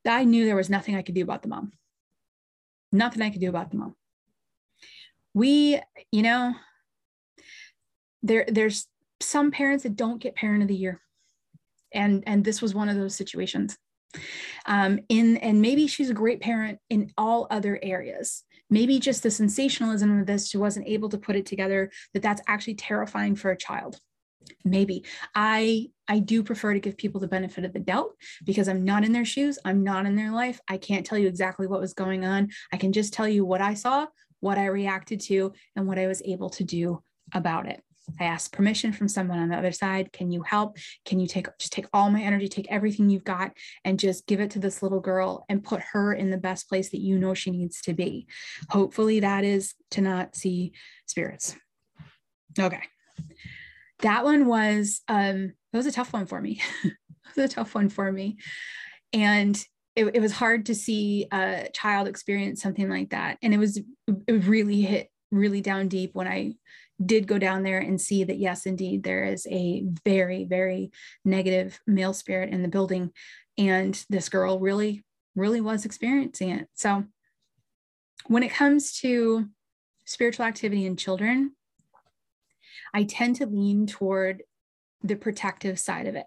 I 0.08 0.24
knew 0.24 0.46
there 0.46 0.56
was 0.56 0.70
nothing 0.70 0.96
i 0.96 1.02
could 1.02 1.16
do 1.16 1.24
about 1.24 1.42
the 1.42 1.48
mom. 1.48 1.72
Nothing 2.92 3.22
i 3.22 3.30
could 3.30 3.42
do 3.42 3.50
about 3.50 3.72
the 3.72 3.78
mom. 3.78 3.96
We 5.34 5.80
you 6.12 6.22
know 6.22 6.54
there 8.24 8.46
there's 8.48 8.88
some 9.22 9.52
parents 9.52 9.84
that 9.84 9.96
don't 9.96 10.22
get 10.22 10.36
parent 10.36 10.62
of 10.62 10.68
the 10.68 10.76
year 10.76 11.02
and 11.94 12.24
and 12.28 12.44
this 12.44 12.62
was 12.62 12.76
one 12.76 12.90
of 12.90 12.98
those 12.98 13.16
situations. 13.16 13.78
Um 14.66 15.00
in 15.10 15.38
and 15.38 15.62
maybe 15.62 15.88
she's 15.88 16.10
a 16.10 16.16
great 16.16 16.42
parent 16.42 16.80
in 16.90 17.12
all 17.18 17.48
other 17.50 17.80
areas. 17.82 18.44
Maybe 18.70 19.00
just 19.00 19.24
the 19.24 19.32
sensationalism 19.32 20.20
of 20.20 20.28
this 20.28 20.50
she 20.50 20.58
wasn't 20.58 20.88
able 20.88 21.10
to 21.10 21.18
put 21.18 21.36
it 21.36 21.46
together 21.46 21.92
that 22.14 22.24
that's 22.24 22.42
actually 22.48 22.76
terrifying 22.76 23.36
for 23.36 23.52
a 23.52 23.58
child. 23.58 24.00
Maybe. 24.66 25.06
I 25.36 25.90
i 26.08 26.20
do 26.20 26.44
prefer 26.44 26.74
to 26.74 26.80
give 26.80 26.98
people 26.98 27.22
the 27.22 27.28
benefit 27.28 27.66
of 27.66 27.74
the 27.74 27.80
doubt 27.80 28.12
because 28.44 28.68
i'm 28.68 28.84
not 28.84 29.04
in 29.04 29.12
their 29.12 29.26
shoes. 29.26 29.60
I'm 29.64 29.84
not 29.84 30.06
in 30.06 30.16
their 30.16 30.32
life. 30.32 30.60
I 30.68 30.78
can't 30.78 31.06
tell 31.06 31.18
you 31.18 31.28
exactly 31.28 31.68
what 31.68 31.82
was 31.82 31.94
going 31.94 32.26
on. 32.26 32.50
I 32.74 32.78
can 32.78 32.92
just 32.92 33.14
tell 33.14 33.28
you 33.28 33.46
what 33.46 33.62
i 33.62 33.74
saw 33.74 34.08
what 34.40 34.58
i 34.58 34.66
reacted 34.66 35.20
to 35.20 35.54
and 35.76 35.88
what 35.88 36.00
i 36.00 36.08
was 36.08 36.22
able 36.24 36.50
to 36.52 36.64
do 36.64 37.02
about 37.34 37.68
it 37.68 37.84
i 38.20 38.24
ask 38.24 38.52
permission 38.52 38.92
from 38.92 39.08
someone 39.08 39.40
on 39.40 39.50
the 39.50 39.58
other 39.58 39.72
side 39.72 40.12
can 40.12 40.32
you 40.32 40.42
help? 40.42 40.78
Can 41.06 41.20
you 41.20 41.28
take 41.28 41.48
just 41.60 41.72
take 41.72 41.88
all 41.94 42.10
my 42.10 42.22
energy 42.22 42.48
take 42.48 42.68
everything 42.70 43.10
you've 43.10 43.24
got 43.24 43.52
and 43.84 44.00
just 44.00 44.28
give 44.28 44.40
it 44.40 44.52
to 44.52 44.60
this 44.60 44.82
little 44.82 45.00
girl 45.00 45.46
and 45.50 45.64
put 45.64 45.82
her 45.94 46.14
in 46.14 46.30
the 46.30 46.38
best 46.38 46.70
place 46.70 46.90
that 46.90 47.02
you 47.02 47.18
know 47.18 47.34
she 47.34 47.52
needs 47.52 47.82
to 47.82 47.94
be. 47.94 48.28
Hopefully 48.70 49.20
that 49.20 49.44
is 49.44 49.74
to 49.92 50.02
not 50.02 50.36
see 50.36 50.74
spirits. 51.06 51.56
Okay. 52.58 52.82
That 54.00 54.24
one 54.24 54.46
was 54.46 55.02
um 55.08 55.54
that 55.72 55.78
was 55.78 55.86
a 55.86 55.92
tough 55.92 56.14
one 56.14 56.26
for 56.26 56.42
me. 56.42 56.62
It 57.30 57.42
was 57.44 57.52
a 57.52 57.56
tough 57.56 57.76
one 57.76 57.90
for 57.90 58.12
me. 58.12 58.38
And 59.14 59.56
it, 59.96 60.16
it 60.16 60.20
was 60.20 60.32
hard 60.32 60.66
to 60.66 60.74
see 60.74 61.28
a 61.32 61.70
child 61.74 62.08
experience 62.08 62.60
something 62.60 62.90
like 62.90 63.12
that. 63.12 63.38
And 63.44 63.54
it 63.54 63.60
was 63.60 63.80
it 64.08 64.46
really 64.46 64.82
hit 64.82 65.10
really 65.32 65.62
down 65.62 65.88
deep 65.88 66.12
when 66.14 66.28
i 66.28 66.54
did 67.04 67.28
go 67.28 67.38
down 67.38 67.64
there 67.64 67.80
and 67.80 68.00
see 68.00 68.24
that 68.24 68.40
yes 68.40 68.66
indeed 68.66 69.04
there 69.04 69.24
is 69.24 69.48
a 69.50 69.84
very 70.04 70.46
very 70.46 70.92
negative 71.24 71.80
male 71.88 72.14
spirit 72.14 72.50
in 72.50 72.62
the 72.62 72.68
building 72.68 73.12
and 73.58 74.06
this 74.10 74.30
girl 74.30 74.60
really 74.60 75.04
really 75.36 75.62
was 75.62 75.86
experiencing 75.86 76.50
it 76.50 76.68
so 76.74 77.04
when 78.28 78.44
it 78.44 78.52
comes 78.52 79.00
to 79.00 79.46
spiritual 80.06 80.46
activity 80.46 80.86
in 80.86 80.98
children 80.98 81.52
I 82.94 83.04
tend 83.04 83.38
to 83.38 83.46
lean 83.46 83.88
toward 83.88 84.44
the 85.02 85.16
protective 85.16 85.80
side 85.80 86.08
of 86.08 86.16
it. 86.16 86.26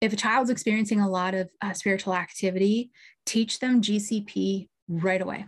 If 0.00 0.12
a 0.12 0.16
child's 0.16 0.50
experiencing 0.50 1.00
a 1.00 1.08
lot 1.08 1.34
of 1.34 1.50
uh, 1.62 1.72
spiritual 1.72 2.14
activity, 2.14 2.90
teach 3.24 3.60
them 3.60 3.80
GCP 3.80 4.68
right 4.88 5.22
away, 5.22 5.46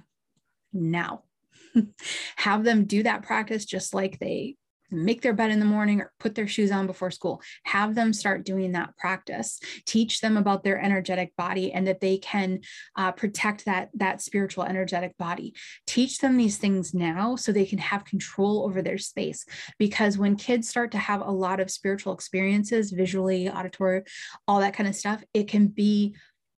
now. 0.72 1.24
Have 2.36 2.64
them 2.64 2.84
do 2.84 3.02
that 3.02 3.22
practice 3.22 3.64
just 3.64 3.94
like 3.94 4.18
they 4.18 4.56
make 4.90 5.22
their 5.22 5.34
bed 5.34 5.50
in 5.50 5.58
the 5.58 5.64
morning 5.64 6.00
or 6.00 6.12
put 6.18 6.34
their 6.34 6.48
shoes 6.48 6.70
on 6.70 6.86
before 6.86 7.10
school. 7.10 7.42
Have 7.64 7.94
them 7.94 8.12
start 8.12 8.44
doing 8.44 8.72
that 8.72 8.96
practice. 8.96 9.60
Teach 9.84 10.20
them 10.20 10.36
about 10.36 10.64
their 10.64 10.80
energetic 10.80 11.36
body 11.36 11.72
and 11.72 11.86
that 11.86 12.00
they 12.00 12.18
can 12.18 12.60
uh, 12.96 13.12
protect 13.12 13.64
that 13.66 13.90
that 13.94 14.22
spiritual 14.22 14.64
energetic 14.64 15.16
body. 15.18 15.54
Teach 15.86 16.18
them 16.18 16.36
these 16.36 16.56
things 16.56 16.94
now 16.94 17.36
so 17.36 17.52
they 17.52 17.66
can 17.66 17.78
have 17.78 18.04
control 18.04 18.64
over 18.64 18.82
their 18.82 18.98
space. 18.98 19.44
Because 19.78 20.16
when 20.16 20.36
kids 20.36 20.68
start 20.68 20.92
to 20.92 20.98
have 20.98 21.20
a 21.20 21.30
lot 21.30 21.60
of 21.60 21.70
spiritual 21.70 22.12
experiences 22.12 22.90
visually 22.90 23.48
auditory 23.48 24.02
all 24.46 24.60
that 24.60 24.74
kind 24.74 24.88
of 24.88 24.94
stuff 24.94 25.22
it 25.34 25.48
can 25.48 25.66
be 25.66 26.14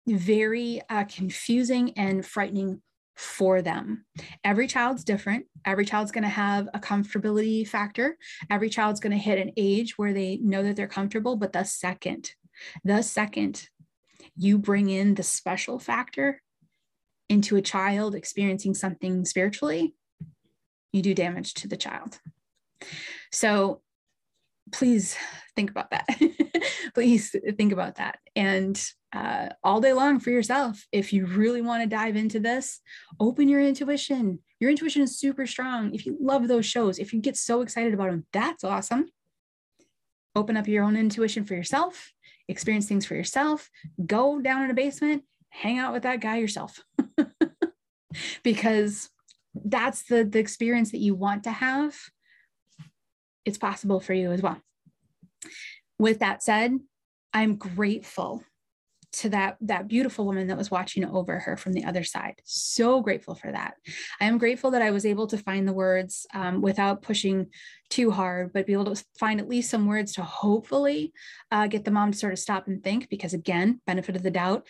very 0.06 0.80
uh, 0.88 1.04
confusing 1.04 1.92
and 1.98 2.24
frightening 2.24 2.80
for 3.18 3.62
them. 3.62 4.04
Every 4.44 4.68
child's 4.68 5.02
different. 5.02 5.46
Every 5.64 5.84
child's 5.84 6.12
going 6.12 6.22
to 6.22 6.28
have 6.28 6.68
a 6.72 6.78
comfortability 6.78 7.66
factor. 7.66 8.16
Every 8.48 8.70
child's 8.70 9.00
going 9.00 9.10
to 9.10 9.18
hit 9.18 9.40
an 9.40 9.50
age 9.56 9.98
where 9.98 10.12
they 10.12 10.36
know 10.36 10.62
that 10.62 10.76
they're 10.76 10.86
comfortable. 10.86 11.34
But 11.34 11.52
the 11.52 11.64
second, 11.64 12.32
the 12.84 13.02
second 13.02 13.68
you 14.36 14.56
bring 14.56 14.88
in 14.88 15.16
the 15.16 15.24
special 15.24 15.80
factor 15.80 16.40
into 17.28 17.56
a 17.56 17.62
child 17.62 18.14
experiencing 18.14 18.74
something 18.74 19.24
spiritually, 19.24 19.96
you 20.92 21.02
do 21.02 21.12
damage 21.12 21.54
to 21.54 21.66
the 21.66 21.76
child. 21.76 22.20
So 23.32 23.82
please 24.70 25.16
think 25.56 25.70
about 25.72 25.90
that. 25.90 26.06
please 26.94 27.34
think 27.56 27.72
about 27.72 27.96
that. 27.96 28.20
And 28.36 28.80
uh, 29.12 29.48
all 29.64 29.80
day 29.80 29.92
long 29.92 30.20
for 30.20 30.30
yourself. 30.30 30.86
If 30.92 31.12
you 31.12 31.26
really 31.26 31.62
want 31.62 31.82
to 31.82 31.88
dive 31.88 32.16
into 32.16 32.40
this, 32.40 32.80
open 33.18 33.48
your 33.48 33.60
intuition. 33.60 34.40
Your 34.60 34.70
intuition 34.70 35.02
is 35.02 35.18
super 35.18 35.46
strong. 35.46 35.94
If 35.94 36.04
you 36.04 36.16
love 36.20 36.48
those 36.48 36.66
shows, 36.66 36.98
if 36.98 37.12
you 37.12 37.20
get 37.20 37.36
so 37.36 37.62
excited 37.62 37.94
about 37.94 38.10
them, 38.10 38.26
that's 38.32 38.64
awesome. 38.64 39.06
Open 40.34 40.56
up 40.56 40.68
your 40.68 40.84
own 40.84 40.96
intuition 40.96 41.44
for 41.44 41.54
yourself, 41.54 42.12
experience 42.48 42.86
things 42.86 43.06
for 43.06 43.14
yourself, 43.14 43.70
go 44.04 44.40
down 44.40 44.62
in 44.62 44.70
a 44.70 44.74
basement, 44.74 45.24
hang 45.48 45.78
out 45.78 45.92
with 45.92 46.02
that 46.02 46.20
guy 46.20 46.36
yourself. 46.36 46.84
because 48.42 49.08
that's 49.54 50.04
the, 50.04 50.24
the 50.24 50.38
experience 50.38 50.92
that 50.92 50.98
you 50.98 51.14
want 51.14 51.44
to 51.44 51.50
have. 51.50 51.96
It's 53.44 53.58
possible 53.58 54.00
for 54.00 54.12
you 54.12 54.32
as 54.32 54.42
well. 54.42 54.60
With 55.98 56.20
that 56.20 56.42
said, 56.42 56.78
I'm 57.32 57.56
grateful 57.56 58.44
to 59.18 59.28
that 59.30 59.56
that 59.60 59.88
beautiful 59.88 60.24
woman 60.24 60.46
that 60.46 60.56
was 60.56 60.70
watching 60.70 61.04
over 61.04 61.38
her 61.38 61.56
from 61.56 61.72
the 61.72 61.84
other 61.84 62.04
side. 62.04 62.40
So 62.44 63.00
grateful 63.00 63.34
for 63.34 63.50
that. 63.50 63.74
I 64.20 64.26
am 64.26 64.38
grateful 64.38 64.70
that 64.72 64.82
i 64.82 64.90
was 64.90 65.06
able 65.06 65.26
to 65.26 65.38
find 65.38 65.66
the 65.66 65.72
words 65.72 66.26
um, 66.34 66.60
without 66.60 67.02
pushing 67.02 67.46
too 67.88 68.10
hard 68.10 68.52
but 68.52 68.66
be 68.66 68.72
able 68.72 68.94
to 68.94 69.04
find 69.18 69.40
at 69.40 69.48
least 69.48 69.70
some 69.70 69.86
words 69.86 70.12
to 70.14 70.22
hopefully 70.22 71.12
uh, 71.50 71.66
get 71.66 71.84
the 71.84 71.90
mom 71.90 72.12
to 72.12 72.18
sort 72.18 72.32
of 72.32 72.38
stop 72.38 72.66
and 72.66 72.82
think 72.82 73.08
because 73.08 73.34
again 73.34 73.80
benefit 73.86 74.16
of 74.16 74.22
the 74.22 74.30
doubt 74.30 74.66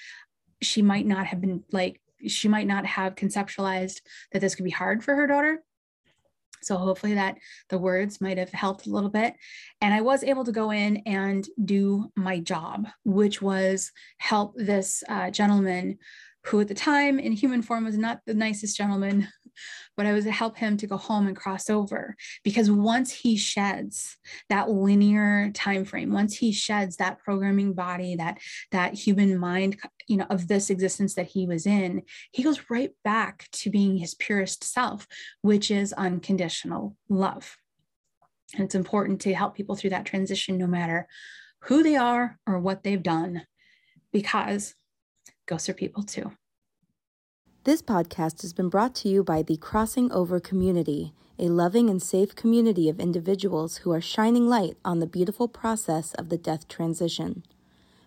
she 0.62 0.82
might 0.82 1.06
not 1.06 1.26
have 1.26 1.40
been 1.40 1.62
like 1.72 2.00
she 2.26 2.48
might 2.48 2.66
not 2.66 2.84
have 2.84 3.14
conceptualized 3.14 4.00
that 4.32 4.40
this 4.40 4.54
could 4.54 4.64
be 4.64 4.70
hard 4.70 5.04
for 5.04 5.14
her 5.14 5.26
daughter 5.26 5.62
so 6.62 6.76
hopefully 6.76 7.14
that 7.14 7.38
the 7.68 7.78
words 7.78 8.20
might 8.20 8.38
have 8.38 8.50
helped 8.50 8.86
a 8.86 8.90
little 8.90 9.10
bit. 9.10 9.34
And 9.80 9.92
I 9.92 10.00
was 10.00 10.22
able 10.22 10.44
to 10.44 10.52
go 10.52 10.70
in 10.70 10.98
and 11.06 11.46
do 11.64 12.10
my 12.16 12.40
job, 12.40 12.88
which 13.04 13.40
was 13.42 13.92
help 14.18 14.54
this 14.56 15.02
uh, 15.08 15.30
gentleman 15.30 15.98
who 16.44 16.60
at 16.60 16.68
the 16.68 16.74
time 16.74 17.18
in 17.18 17.32
human 17.32 17.62
form 17.62 17.84
was 17.84 17.98
not 17.98 18.20
the 18.26 18.34
nicest 18.34 18.76
gentleman, 18.76 19.28
but 19.96 20.06
I 20.06 20.12
was 20.12 20.24
to 20.24 20.30
help 20.30 20.56
him 20.56 20.76
to 20.78 20.86
go 20.86 20.96
home 20.96 21.26
and 21.26 21.36
cross 21.36 21.68
over 21.70 22.16
because 22.44 22.70
once 22.70 23.12
he 23.12 23.36
sheds 23.36 24.16
that 24.48 24.70
linear 24.70 25.50
time 25.54 25.84
frame, 25.84 26.12
once 26.12 26.36
he 26.36 26.52
sheds 26.52 26.96
that 26.96 27.18
programming 27.18 27.74
body, 27.74 28.16
that 28.16 28.38
that 28.72 28.94
human 28.94 29.38
mind, 29.38 29.78
you 30.06 30.16
know, 30.16 30.26
of 30.30 30.48
this 30.48 30.70
existence 30.70 31.14
that 31.14 31.28
he 31.28 31.46
was 31.46 31.66
in, 31.66 32.02
he 32.32 32.42
goes 32.42 32.70
right 32.70 32.90
back 33.04 33.48
to 33.52 33.70
being 33.70 33.96
his 33.96 34.14
purest 34.14 34.64
self, 34.64 35.06
which 35.42 35.70
is 35.70 35.92
unconditional 35.92 36.96
love. 37.08 37.56
And 38.54 38.64
it's 38.64 38.74
important 38.74 39.20
to 39.22 39.34
help 39.34 39.54
people 39.54 39.76
through 39.76 39.90
that 39.90 40.06
transition, 40.06 40.56
no 40.58 40.66
matter 40.66 41.06
who 41.64 41.82
they 41.82 41.96
are 41.96 42.38
or 42.46 42.58
what 42.58 42.82
they've 42.82 43.02
done, 43.02 43.42
because 44.12 44.74
ghosts 45.46 45.68
are 45.68 45.74
people 45.74 46.02
too. 46.02 46.30
This 47.68 47.82
podcast 47.82 48.40
has 48.40 48.54
been 48.54 48.70
brought 48.70 48.94
to 48.94 49.10
you 49.10 49.22
by 49.22 49.42
the 49.42 49.58
Crossing 49.58 50.10
Over 50.10 50.40
Community, 50.40 51.12
a 51.38 51.50
loving 51.50 51.90
and 51.90 52.02
safe 52.02 52.34
community 52.34 52.88
of 52.88 52.98
individuals 52.98 53.76
who 53.76 53.92
are 53.92 54.00
shining 54.00 54.48
light 54.48 54.78
on 54.86 55.00
the 55.00 55.06
beautiful 55.06 55.48
process 55.48 56.14
of 56.14 56.30
the 56.30 56.38
death 56.38 56.66
transition. 56.66 57.42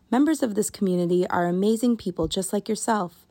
Members 0.09 0.41
of 0.41 0.55
this 0.55 0.71
community 0.71 1.27
are 1.27 1.45
amazing 1.45 1.95
people 1.95 2.27
just 2.27 2.51
like 2.51 2.67
yourself. 2.67 3.27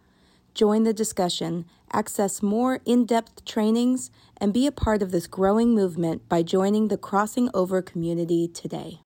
Join 0.55 0.85
the 0.85 0.93
discussion, 0.93 1.65
access 1.93 2.45
more 2.45 2.79
in 2.87 3.07
depth 3.07 3.45
trainings, 3.45 4.13
and 4.37 4.55
be 4.55 4.69
a 4.69 4.71
part 4.71 5.03
of 5.03 5.11
this 5.11 5.27
growing 5.27 5.75
movement 5.75 6.29
by 6.29 6.45
joining 6.45 6.87
the 6.87 6.97
Crossing 6.97 7.51
Over 7.53 7.83
community 7.83 8.47
today. 8.47 9.01